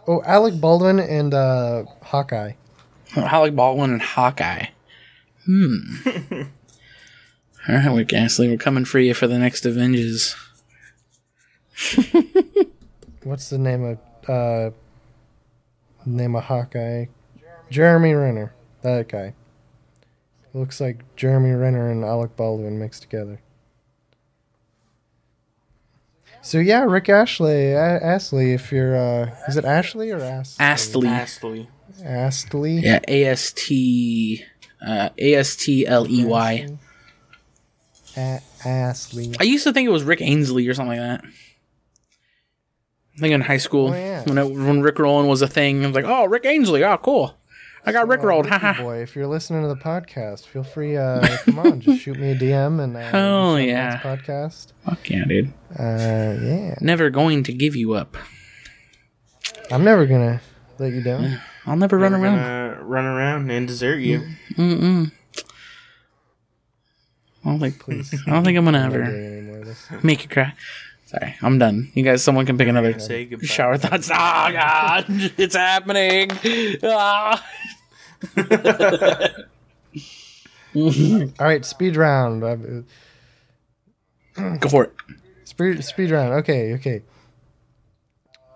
Oh, 0.08 0.22
Alec 0.24 0.60
Baldwin 0.60 1.00
and 1.00 1.34
uh, 1.34 1.84
Hawkeye. 2.02 2.54
Alec 3.16 3.56
Baldwin 3.56 3.92
and 3.92 4.02
Hawkeye. 4.02 4.68
Hmm. 5.46 5.78
All 7.68 7.76
right, 7.76 7.96
Rick 7.96 8.12
Astley, 8.12 8.50
we're 8.50 8.58
coming 8.58 8.84
for 8.84 9.00
you 9.00 9.14
for 9.14 9.28
the 9.28 9.40
next 9.40 9.66
Avengers. 9.66 10.36
What's 13.24 13.50
the 13.50 13.58
name 13.58 13.84
of 13.84 14.30
uh, 14.30 14.72
name 16.06 16.36
of 16.36 16.44
Hawkeye? 16.44 17.06
Jeremy 17.70 18.14
Renner. 18.14 18.54
That 18.82 19.08
guy. 19.08 19.34
Looks 20.54 20.82
like 20.82 21.04
Jeremy 21.16 21.52
Renner 21.52 21.90
and 21.90 22.04
Alec 22.04 22.36
Baldwin 22.36 22.78
mixed 22.78 23.02
together. 23.04 23.40
So 26.44 26.60
yeah, 26.60 26.84
Rick 26.84 27.08
Ashley, 27.10 27.72
A- 27.72 28.04
Astley. 28.04 28.52
If 28.54 28.72
you're, 28.72 28.96
uh, 28.96 29.34
is 29.48 29.56
it 29.58 29.66
Ashley 29.66 30.12
or 30.12 30.20
Astley? 30.20 30.64
Astley. 30.66 31.08
Astley. 31.08 31.70
Astley. 32.04 32.78
Yeah, 32.80 33.00
A 33.08 33.26
S 33.26 33.54
T 33.56 34.44
uh, 34.86 35.10
A 35.18 35.36
S 35.36 35.56
T 35.56 35.88
L 35.88 36.06
E 36.10 36.26
Y. 36.26 36.68
A- 38.18 38.42
Astley. 38.66 39.34
I 39.40 39.44
used 39.44 39.64
to 39.64 39.74
think 39.74 39.88
it 39.88 39.92
was 39.92 40.04
Rick 40.04 40.22
Ainsley 40.22 40.68
or 40.68 40.74
something 40.74 41.00
like 41.00 41.22
that. 41.22 41.24
I 43.16 43.20
think 43.20 43.34
in 43.34 43.42
high 43.42 43.58
school 43.58 43.90
Oh, 43.90 43.94
yeah. 43.96 44.24
when 44.24 44.38
it, 44.38 44.46
when 44.52 44.82
Rick 44.82 45.00
rolling 45.00 45.28
was 45.28 45.42
a 45.42 45.48
thing, 45.48 45.84
I 45.84 45.88
was 45.88 45.96
like, 45.96 46.06
"Oh, 46.06 46.26
Rick 46.26 46.46
Ainsley, 46.46 46.84
oh 46.84 46.98
cool, 46.98 47.36
I 47.86 47.92
got 47.92 48.08
Rick 48.08 48.22
rolled." 48.24 48.50
Ricky 48.50 48.74
boy, 48.82 48.98
if 49.02 49.16
you're 49.16 49.28
listening 49.28 49.62
to 49.64 49.68
the 49.68 49.76
podcast, 49.76 50.46
feel 50.46 50.64
free. 50.64 50.96
Uh, 50.98 51.26
come 51.46 51.60
on, 51.60 51.80
just 51.82 52.02
shoot 52.02 52.18
me 52.18 52.32
a 52.32 52.36
DM 52.36 52.82
and 52.84 52.96
uh, 52.96 53.00
Hell 53.12 53.54
listen 53.54 53.66
to 53.66 53.72
yeah. 53.72 54.00
podcast. 54.00 54.72
Fuck 54.86 55.10
yeah, 55.10 55.26
dude. 55.26 55.54
Uh, 55.78 56.38
yeah, 56.42 56.76
Never 56.82 57.10
going 57.10 57.44
to 57.44 57.54
give 57.54 57.76
you 57.76 57.94
up. 57.94 58.16
I'm 59.72 59.84
never 59.84 60.06
gonna 60.06 60.42
let 60.80 60.94
you 60.94 61.02
down. 61.02 61.40
I'll 61.66 61.78
never 61.78 61.98
run 61.98 62.12
We're 62.14 62.20
around. 62.28 62.90
run 62.90 63.06
around 63.06 63.50
and 63.52 63.68
desert 63.68 63.98
you. 64.00 64.22
I 64.58 65.10
don't 67.50 67.60
think. 67.60 67.80
Please. 67.80 68.14
I 68.28 68.32
don't 68.32 68.44
think 68.44 68.58
I'm 68.58 68.66
gonna 68.66 68.86
ever 68.86 69.04
doing 69.06 69.26
any 69.26 69.42
more 69.42 69.58
of 69.60 69.66
this. 69.66 69.88
make 70.04 70.24
you 70.24 70.30
cry. 70.30 70.54
Sorry, 71.06 71.36
I'm 71.42 71.60
done. 71.60 71.92
You 71.94 72.04
guys, 72.04 72.24
someone 72.24 72.46
can 72.46 72.58
pick 72.58 72.68
another 72.68 72.98
Say 73.00 73.26
goodbye. 73.26 73.46
shower 73.46 73.78
thoughts. 73.78 74.10
Oh 74.14 74.52
God, 74.52 75.06
it's 75.38 75.56
happening. 75.56 76.32
Ah. 76.84 77.44
All 80.76 81.32
right, 81.40 81.64
speed 81.66 81.96
round. 81.96 82.42
Go 84.36 84.70
for 84.70 84.86
it. 84.86 84.94
Speed 85.44 85.84
speed 85.84 86.12
round. 86.12 86.34
Okay, 86.34 86.74
okay. 86.74 87.02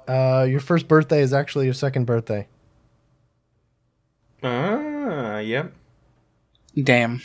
Uh, 0.08 0.46
your 0.50 0.60
first 0.60 0.88
birthday 0.88 1.22
is 1.22 1.34
actually 1.34 1.66
your 1.66 1.74
second 1.74 2.06
birthday. 2.06 2.48
Ah, 4.42 5.40
yep. 5.40 5.74
Damn. 6.82 7.22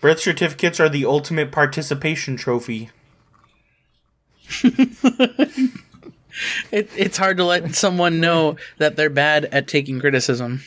Birth 0.00 0.20
certificates 0.20 0.78
are 0.78 0.88
the 0.88 1.06
ultimate 1.06 1.50
participation 1.50 2.36
trophy. 2.36 2.90
It, 6.70 6.90
it's 6.96 7.16
hard 7.16 7.36
to 7.38 7.44
let 7.44 7.74
someone 7.74 8.20
know 8.20 8.56
that 8.78 8.96
they're 8.96 9.10
bad 9.10 9.46
at 9.46 9.68
taking 9.68 10.00
criticism. 10.00 10.62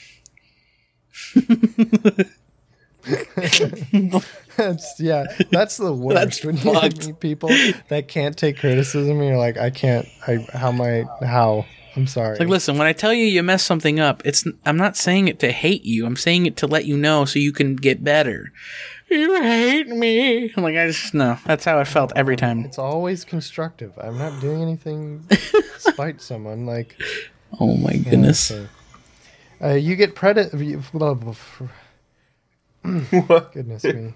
That's 4.57 4.99
yeah. 4.99 5.25
That's 5.51 5.77
the 5.77 5.93
worst 5.93 6.15
That's 6.15 6.45
when 6.45 6.57
you 6.57 6.73
meet 6.73 7.19
people 7.19 7.49
that 7.87 8.07
can't 8.07 8.37
take 8.37 8.59
criticism. 8.59 9.19
And 9.19 9.29
you're 9.29 9.37
like, 9.37 9.57
I 9.57 9.69
can't. 9.69 10.07
I 10.27 10.45
how 10.53 10.69
am 10.69 10.81
I? 10.81 11.05
How? 11.25 11.65
I'm 11.95 12.07
sorry. 12.07 12.37
Like, 12.37 12.47
listen, 12.47 12.77
when 12.77 12.87
I 12.87 12.93
tell 12.93 13.13
you 13.13 13.25
you 13.25 13.41
messed 13.41 13.65
something 13.65 13.99
up, 13.99 14.21
it's 14.25 14.45
I'm 14.65 14.77
not 14.77 14.95
saying 14.95 15.27
it 15.27 15.39
to 15.39 15.51
hate 15.51 15.83
you. 15.83 16.05
I'm 16.05 16.15
saying 16.15 16.45
it 16.45 16.57
to 16.57 16.67
let 16.67 16.85
you 16.85 16.97
know 16.97 17.25
so 17.25 17.39
you 17.39 17.51
can 17.51 17.75
get 17.75 18.03
better. 18.03 18.51
You 19.09 19.41
hate 19.41 19.87
me. 19.87 20.53
I'm 20.55 20.63
like, 20.63 20.75
I 20.75 20.87
just 20.87 21.13
no. 21.13 21.37
That's 21.45 21.65
how 21.65 21.79
it 21.79 21.85
felt 21.87 22.13
every 22.15 22.35
time. 22.35 22.65
it's 22.65 22.77
always 22.79 23.25
constructive. 23.25 23.91
I'm 23.97 24.17
not 24.17 24.39
doing 24.39 24.61
anything 24.61 25.25
to 25.29 25.63
spite 25.79 26.21
someone. 26.21 26.65
Like 26.65 26.95
Oh 27.59 27.75
my 27.77 27.95
goodness. 27.97 28.39
so. 28.39 28.67
Uh, 29.61 29.73
you 29.73 29.95
get 29.95 30.15
credit. 30.15 30.53
you- 30.53 30.79
what? 33.27 33.51
Goodness 33.53 33.83
me. 33.83 34.13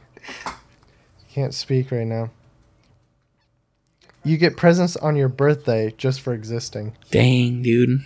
Can't 1.33 1.53
speak 1.53 1.91
right 1.91 2.07
now. 2.07 2.29
You 4.23 4.37
get 4.37 4.55
presents 4.55 4.95
on 4.95 5.15
your 5.17 5.27
birthday 5.27 5.93
just 5.97 6.21
for 6.21 6.33
existing. 6.33 6.95
Dang, 7.11 7.61
dude. 7.61 8.05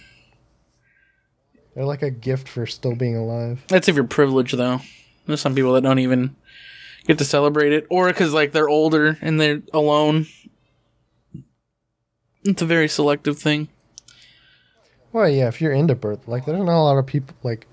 They're 1.75 1.85
like 1.85 2.01
a 2.01 2.09
gift 2.09 2.49
for 2.49 2.65
still 2.65 2.95
being 2.95 3.15
alive. 3.15 3.63
That's 3.67 3.87
if 3.87 3.93
you're 3.95 4.03
privileged, 4.03 4.57
though. 4.57 4.81
There's 5.27 5.41
some 5.41 5.53
people 5.53 5.73
that 5.73 5.81
don't 5.81 5.99
even 5.99 6.35
get 7.07 7.17
to 7.17 7.25
celebrate 7.25 7.73
it, 7.73 7.87
or 7.89 8.07
because 8.07 8.33
like 8.33 8.51
they're 8.51 8.69
older 8.69 9.17
and 9.21 9.39
they're 9.39 9.61
alone. 9.73 10.27
It's 12.43 12.61
a 12.61 12.65
very 12.65 12.87
selective 12.87 13.39
thing. 13.39 13.69
Well, 15.11 15.27
yeah, 15.27 15.47
if 15.47 15.61
you're 15.61 15.71
into 15.71 15.95
birth, 15.95 16.27
like 16.27 16.45
there's 16.45 16.59
not 16.59 16.79
a 16.79 16.83
lot 16.83 16.97
of 16.97 17.05
people 17.05 17.35
like 17.43 17.67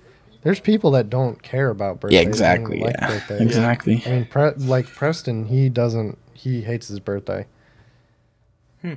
there's 0.45 0.59
people 0.59 0.91
that 0.91 1.09
don't 1.09 1.41
care 1.41 1.69
about 1.69 1.99
birthdays. 1.99 2.21
Yeah, 2.21 2.27
exactly. 2.27 2.79
Like 2.79 2.95
yeah, 2.99 3.07
birthdays. 3.07 3.41
exactly. 3.41 4.03
I 4.05 4.09
mean, 4.09 4.25
Pre- 4.25 4.53
like 4.57 4.85
Preston, 4.87 5.45
he 5.45 5.69
doesn't. 5.69 6.17
He 6.33 6.61
hates 6.61 6.87
his 6.87 6.99
birthday. 6.99 7.47
Hmm. 8.81 8.93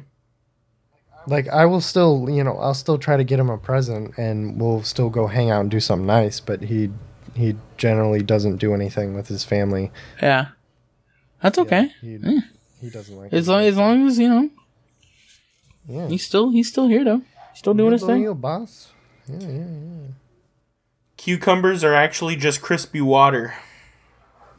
Like 1.27 1.49
I 1.49 1.65
will 1.65 1.81
still, 1.81 2.29
you 2.29 2.45
know, 2.45 2.59
I'll 2.59 2.75
still 2.75 2.99
try 2.99 3.17
to 3.17 3.25
get 3.25 3.41
him 3.41 3.49
a 3.49 3.57
present, 3.57 4.17
and 4.19 4.61
we'll 4.61 4.83
still 4.83 5.09
go 5.09 5.27
hang 5.27 5.51
out 5.51 5.63
and 5.63 5.71
do 5.71 5.81
something 5.81 6.07
nice. 6.07 6.39
But 6.39 6.63
he, 6.63 6.91
he 7.39 7.57
generally 7.77 8.23
doesn't 8.23 8.57
do 8.57 8.75
anything 8.75 9.15
with 9.15 9.29
his 9.29 9.45
family. 9.45 9.91
Yeah, 10.23 10.49
that's 11.43 11.59
okay. 11.59 11.91
He, 12.01 12.17
Yeah. 12.17 12.41
he 12.81 12.91
doesn't 12.91 13.17
like. 13.17 13.33
As 13.33 13.49
long 13.49 13.63
as 13.65 13.77
long 13.77 14.07
as 14.07 14.19
you 14.19 14.29
know 14.29 14.51
yeah, 15.89 16.09
he's 16.09 16.25
still 16.27 16.51
he's 16.51 16.69
still 16.69 16.89
here 16.89 17.05
though. 17.05 17.23
He's 17.53 17.59
still 17.61 17.75
doing 17.75 17.93
his 17.93 18.05
thing. 18.05 18.23
you, 18.23 18.35
boss. 18.35 18.93
Yeah, 19.27 19.39
yeah, 19.41 19.49
yeah. 19.49 20.07
Cucumbers 21.17 21.83
are 21.83 21.95
actually 21.95 22.37
just 22.37 22.61
crispy 22.63 23.01
water. 23.01 23.55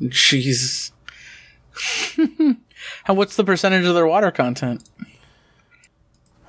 Jeez. 0.01 0.91
How 3.05 3.13
what's 3.13 3.35
the 3.35 3.43
percentage 3.43 3.85
of 3.85 3.93
their 3.95 4.07
water 4.07 4.31
content? 4.31 4.89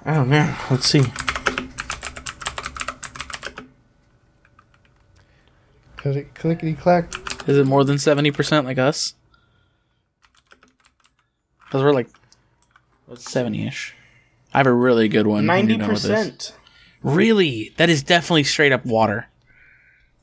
I 0.04 0.14
don't 0.14 0.30
know. 0.30 0.56
Let's 0.70 0.86
see. 0.88 1.02
Click- 6.00 6.34
Clickety 6.34 6.74
clack. 6.74 7.12
Is 7.48 7.58
it 7.58 7.66
more 7.66 7.84
than 7.84 7.98
seventy 7.98 8.30
percent 8.30 8.66
like 8.66 8.78
us? 8.78 9.14
Because 11.64 11.82
we're 11.82 11.92
like 11.92 12.08
seventy 13.16 13.66
ish. 13.66 13.94
I 14.52 14.58
have 14.58 14.66
a 14.66 14.72
really 14.72 15.08
good 15.08 15.26
one. 15.26 15.46
Ninety 15.46 15.74
you're 15.74 15.80
done 15.80 15.90
with 15.92 16.02
this. 16.02 16.10
percent. 16.10 16.54
Really? 17.02 17.72
That 17.76 17.88
is 17.88 18.02
definitely 18.02 18.44
straight 18.44 18.72
up 18.72 18.84
water. 18.84 19.28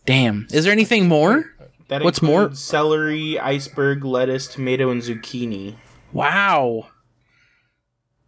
Damn. 0.05 0.47
Is 0.51 0.63
there 0.63 0.73
anything 0.73 1.07
more? 1.07 1.53
That 1.89 2.03
What's 2.03 2.21
more- 2.21 2.53
Celery, 2.53 3.39
iceberg, 3.39 4.03
lettuce, 4.03 4.47
tomato, 4.47 4.89
and 4.89 5.01
zucchini. 5.01 5.75
Wow. 6.11 6.87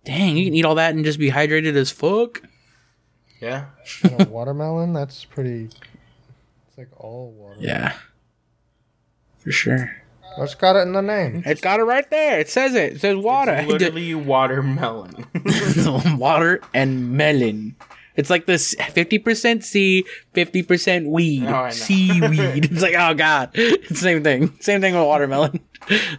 Dang, 0.05 0.37
you 0.37 0.45
can 0.45 0.53
eat 0.53 0.65
all 0.65 0.75
that 0.75 0.95
and 0.95 1.03
just 1.03 1.19
be 1.19 1.31
hydrated 1.31 1.75
as 1.75 1.91
fuck. 1.91 2.41
Yeah. 3.41 3.65
And 4.03 4.21
a 4.21 4.29
watermelon. 4.29 4.93
That's 4.93 5.25
pretty. 5.25 5.69
It's 6.79 6.91
like 6.91 7.01
all 7.01 7.31
water. 7.31 7.57
Yeah. 7.59 7.93
For 9.39 9.51
sure. 9.51 9.95
What's 10.37 10.55
got 10.55 10.77
it 10.77 10.87
in 10.87 10.93
the 10.93 11.01
name? 11.01 11.43
It's 11.45 11.59
got 11.59 11.79
it 11.79 11.83
right 11.83 12.09
there. 12.09 12.39
It 12.39 12.49
says 12.49 12.73
it. 12.73 12.93
It 12.93 13.01
says 13.01 13.17
water. 13.17 13.53
It's 13.53 13.67
Literally 13.71 14.15
watermelon. 14.15 15.25
water 16.17 16.61
and 16.73 17.11
melon. 17.11 17.75
It's 18.15 18.29
like 18.29 18.45
this 18.45 18.75
50% 18.75 19.63
sea, 19.63 20.05
50% 20.33 21.07
weed. 21.07 21.45
Oh, 21.47 21.69
Seaweed. 21.69 22.65
it's 22.71 22.81
like, 22.81 22.95
oh 22.97 23.13
god. 23.13 23.51
It's 23.53 23.89
the 23.89 23.95
same 23.95 24.23
thing. 24.23 24.57
Same 24.61 24.79
thing 24.79 24.93
with 24.93 25.03
watermelon. 25.03 25.59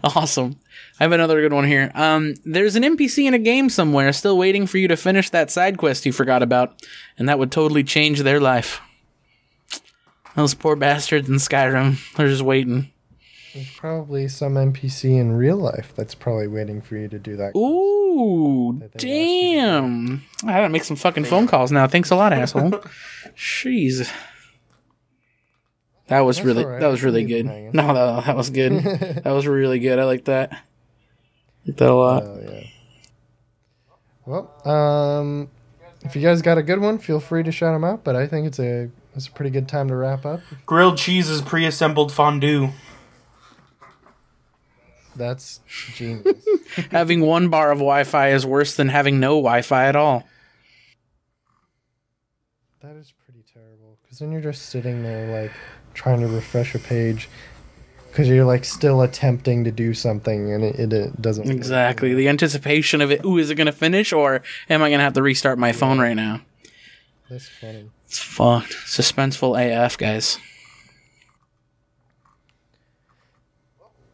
awesome. 0.05 0.57
I 0.99 1.05
have 1.05 1.13
another 1.13 1.41
good 1.41 1.55
one 1.55 1.65
here. 1.65 1.91
Um, 1.95 2.35
there's 2.45 2.77
an 2.77 2.83
NPC 2.83 3.25
in 3.25 3.33
a 3.33 3.39
game 3.39 3.71
somewhere 3.71 4.13
still 4.13 4.37
waiting 4.37 4.67
for 4.67 4.77
you 4.77 4.89
to 4.89 4.97
finish 4.97 5.31
that 5.31 5.51
side 5.51 5.79
quest 5.79 6.05
you 6.05 6.13
forgot 6.13 6.43
about, 6.43 6.83
and 7.17 7.29
that 7.29 7.39
would 7.39 7.51
totally 7.51 7.85
change 7.85 8.21
their 8.21 8.41
life. 8.41 8.83
Those 10.37 10.55
poor 10.55 10.77
bastards 10.77 11.29
in 11.29 11.37
Skyrim. 11.37 11.99
They're 12.17 12.29
just 12.29 12.43
waiting. 12.43 12.91
There's 13.55 13.71
probably 13.77 14.29
some 14.29 14.55
NPC 14.55 15.19
in 15.19 15.33
real 15.33 15.57
life 15.57 15.93
that's 15.97 16.15
probably 16.15 16.47
waiting 16.47 16.81
for 16.81 16.97
you 16.97 17.09
to 17.09 17.19
do 17.19 17.37
that. 17.37 17.57
Ooh, 17.57 18.79
they 18.79 18.85
asked 18.87 18.95
you 18.95 18.99
to 19.01 19.07
damn. 19.07 20.23
I 20.45 20.53
gotta 20.53 20.69
make 20.69 20.85
some 20.85 20.97
fucking 20.97 21.25
phone 21.25 21.49
calls 21.49 21.73
now. 21.73 21.89
Thanks 21.89 22.11
a 22.11 22.17
lot, 22.17 22.33
asshole. 22.33 22.71
Jeez. 23.37 24.09
That 26.07 26.21
was 26.21 26.37
That's 26.37 26.47
really 26.47 26.65
all 26.65 26.71
right. 26.71 26.81
that 26.81 26.87
was 26.89 27.03
really 27.03 27.25
good. 27.25 27.47
hanging. 27.47 27.71
No, 27.73 27.93
that, 27.93 28.27
that 28.27 28.37
was 28.37 28.51
good. 28.51 28.73
that 29.25 29.31
was 29.33 29.47
really 29.49 29.81
good. 29.81 29.99
I 29.99 30.05
like 30.05 30.27
that. 30.27 30.51
Like 31.67 31.77
that 31.77 31.91
a 31.91 31.95
lot. 31.95 32.23
Oh 32.23 32.41
yeah. 32.43 32.67
Well, 34.27 34.69
um, 34.69 35.51
if 36.03 36.15
you 36.15 36.23
guys 36.23 36.41
got 36.41 36.57
a 36.57 36.63
good 36.63 36.81
one, 36.81 36.99
feel 36.99 37.19
free 37.21 37.43
to 37.43 37.51
shout 37.51 37.75
them 37.75 37.85
out. 37.85 38.05
But 38.05 38.15
I 38.15 38.29
think 38.29 38.47
it's 38.47 38.61
a 38.61 38.91
it's 39.15 39.27
a 39.27 39.33
pretty 39.33 39.51
good 39.51 39.69
time 39.69 39.89
to 39.89 39.97
wrap 39.97 40.25
up. 40.25 40.41
Grilled 40.67 40.99
cheese 40.99 41.29
is 41.29 41.43
pre-assembled 41.43 42.13
fondue. 42.13 42.71
That's 45.17 45.61
genius. 45.95 46.47
having 46.91 47.21
one 47.21 47.49
bar 47.49 47.73
of 47.73 47.79
Wi-Fi 47.79 48.31
is 48.31 48.47
worse 48.47 48.75
than 48.77 48.89
having 48.89 49.19
no 49.21 49.31
Wi-Fi 49.37 49.87
at 49.87 49.97
all. 49.97 50.25
that 52.81 52.97
is 52.97 53.13
pretty 53.25 53.45
terrible. 53.53 53.99
Because 54.03 54.21
then 54.21 54.33
you're 54.33 54.41
just 54.41 54.67
sitting 54.67 55.03
there 55.03 55.43
like 55.43 55.53
trying 55.95 56.21
to 56.21 56.27
refresh 56.27 56.75
a 56.75 56.79
page 56.79 57.29
because 58.11 58.29
you're 58.29 58.45
like 58.45 58.65
still 58.65 59.03
attempting 59.03 59.65
to 59.65 59.71
do 59.71 59.93
something 59.95 60.53
and 60.53 60.65
it, 60.65 60.77
it, 60.77 60.93
it 60.93 61.21
doesn't. 61.21 61.47
work. 61.47 61.55
Exactly. 61.55 62.15
The 62.15 62.29
anticipation 62.29 63.01
of 63.01 63.11
it. 63.11 63.25
Ooh, 63.25 63.37
is 63.37 63.51
it 63.51 63.57
gonna 63.57 63.73
finish 63.73 64.13
or 64.13 64.43
am 64.71 64.83
I 64.83 64.91
gonna 64.91 65.03
have 65.03 65.15
to 65.15 65.23
restart 65.23 65.59
my 65.59 65.73
phone 65.73 65.99
right 65.99 66.15
now? 66.17 66.41
That's 67.29 67.49
funny. 67.49 67.91
It's 68.11 68.19
fucked. 68.19 68.73
Suspenseful 68.87 69.55
AF, 69.57 69.97
guys. 69.97 70.41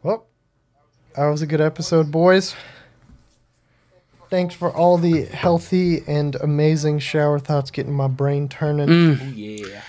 Well, 0.03 0.27
that 1.17 1.25
was 1.29 1.41
a 1.41 1.47
good 1.47 1.63
episode, 1.63 2.13
boys. 2.13 2.55
Thanks 4.29 4.55
for 4.55 4.71
all 4.71 4.99
the 4.99 5.23
healthy 5.23 6.03
and 6.07 6.35
amazing 6.35 6.99
shower 6.99 7.39
thoughts 7.39 7.71
getting 7.71 7.95
my 7.95 8.07
brain 8.07 8.51
turning. 8.51 8.89
Mm. 8.89 9.19
Oh 9.23 9.33
yeah. 9.35 9.81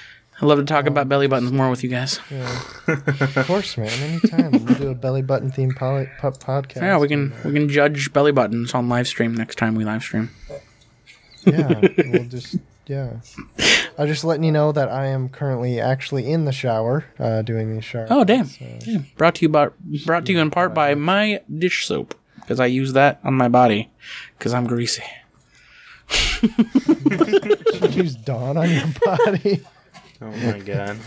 I 0.42 0.46
love 0.46 0.60
to 0.60 0.64
talk 0.64 0.86
about 0.86 1.10
belly 1.10 1.28
buttons 1.28 1.52
more 1.52 1.70
with 1.70 1.84
you 1.84 1.90
guys. 1.90 2.22
Yeah. 2.32 2.62
of 2.88 3.44
course, 3.46 3.76
man. 3.76 3.90
Anytime 3.90 4.52
we'll 4.52 4.76
do 4.78 4.88
a 4.88 4.96
belly 4.96 5.22
button 5.22 5.52
themed 5.52 5.76
poly- 5.76 6.08
po- 6.18 6.32
podcast. 6.32 6.78
Yeah, 6.78 6.98
we 6.98 7.10
can 7.10 7.34
we 7.44 7.52
can 7.52 7.68
judge 7.68 8.14
belly 8.14 8.32
buttons 8.32 8.74
on 8.74 8.88
live 8.88 9.10
stream 9.10 9.34
next 9.36 9.56
time 9.58 9.76
we 9.76 9.84
live 9.84 10.02
stream. 10.02 10.30
Yeah, 11.46 11.82
we'll 12.06 12.24
just 12.30 12.56
yeah. 12.88 13.18
I'm 13.98 14.08
just 14.08 14.24
letting 14.24 14.44
you 14.44 14.52
know 14.52 14.72
that 14.72 14.90
I 14.90 15.08
am 15.08 15.28
currently 15.30 15.80
actually 15.80 16.32
in 16.32 16.46
the 16.46 16.52
shower 16.52 17.06
uh, 17.20 17.42
doing 17.42 17.74
these 17.74 17.84
showers. 17.84 18.10
Oh 18.12 18.24
damn! 18.24 18.48
Damn. 18.80 19.06
Brought 19.18 19.36
to 19.36 19.42
you 19.42 19.50
by 19.50 19.70
brought 20.06 20.26
to 20.28 20.32
you 20.32 20.40
in 20.40 20.52
part 20.52 20.74
by 20.74 20.94
my 20.96 21.42
dish 21.58 21.86
soap 21.86 22.14
because 22.42 22.60
I 22.60 22.68
use 22.68 22.94
that 22.94 23.20
on 23.24 23.34
my 23.34 23.48
body 23.50 23.90
because 24.38 24.54
I'm 24.54 24.68
greasy. 24.68 25.04
you 26.42 27.90
Use 27.90 28.16
Dawn 28.16 28.58
on 28.58 28.70
your 28.70 28.84
body. 29.04 29.62
Oh 30.20 30.32
my 30.32 30.58
god. 30.58 30.98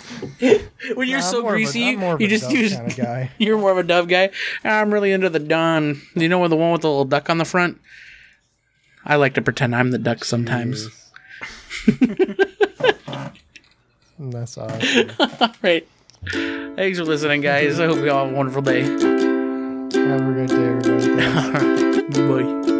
When 0.95 1.09
you're 1.09 1.18
I'm 1.18 1.24
so 1.24 1.43
more 1.43 1.51
of 1.51 1.57
a- 1.57 1.64
greasy, 1.64 1.88
I'm 1.88 1.99
more 1.99 2.14
of 2.14 2.20
you 2.20 2.28
just 2.28 2.49
use. 2.53 2.76
kinda 2.76 2.95
guy. 2.95 3.30
You're 3.38 3.59
more 3.59 3.72
of 3.72 3.78
a 3.78 3.82
Dove 3.82 4.07
guy. 4.07 4.30
I'm 4.62 4.95
really 4.95 5.11
into 5.11 5.28
the 5.28 5.41
Dawn. 5.41 6.01
You 6.14 6.28
know, 6.28 6.47
the 6.47 6.55
one 6.55 6.70
with 6.70 6.82
the 6.82 6.88
little 6.88 7.05
duck 7.05 7.28
on 7.28 7.38
the 7.38 7.45
front. 7.45 7.80
I 9.05 9.16
like 9.16 9.34
to 9.34 9.43
pretend 9.43 9.74
I'm 9.74 9.91
the 9.91 9.99
duck 9.99 10.24
sometimes. 10.24 10.86
That's 14.21 14.59
awesome. 14.59 15.11
Right. 15.62 15.89
Thanks 16.31 16.99
for 16.99 17.05
listening, 17.05 17.41
guys. 17.41 17.81
I 17.81 17.87
hope 17.87 17.99
you 17.99 18.11
all 18.11 18.25
have 18.27 18.35
a 18.35 18.37
wonderful 18.37 18.61
day. 18.62 18.83
Have 18.83 19.01
a 20.21 20.33
great 20.33 20.49
day, 20.51 20.64
everybody. 20.66 21.16
Thanks. 22.11 22.18
Bye. 22.18 22.77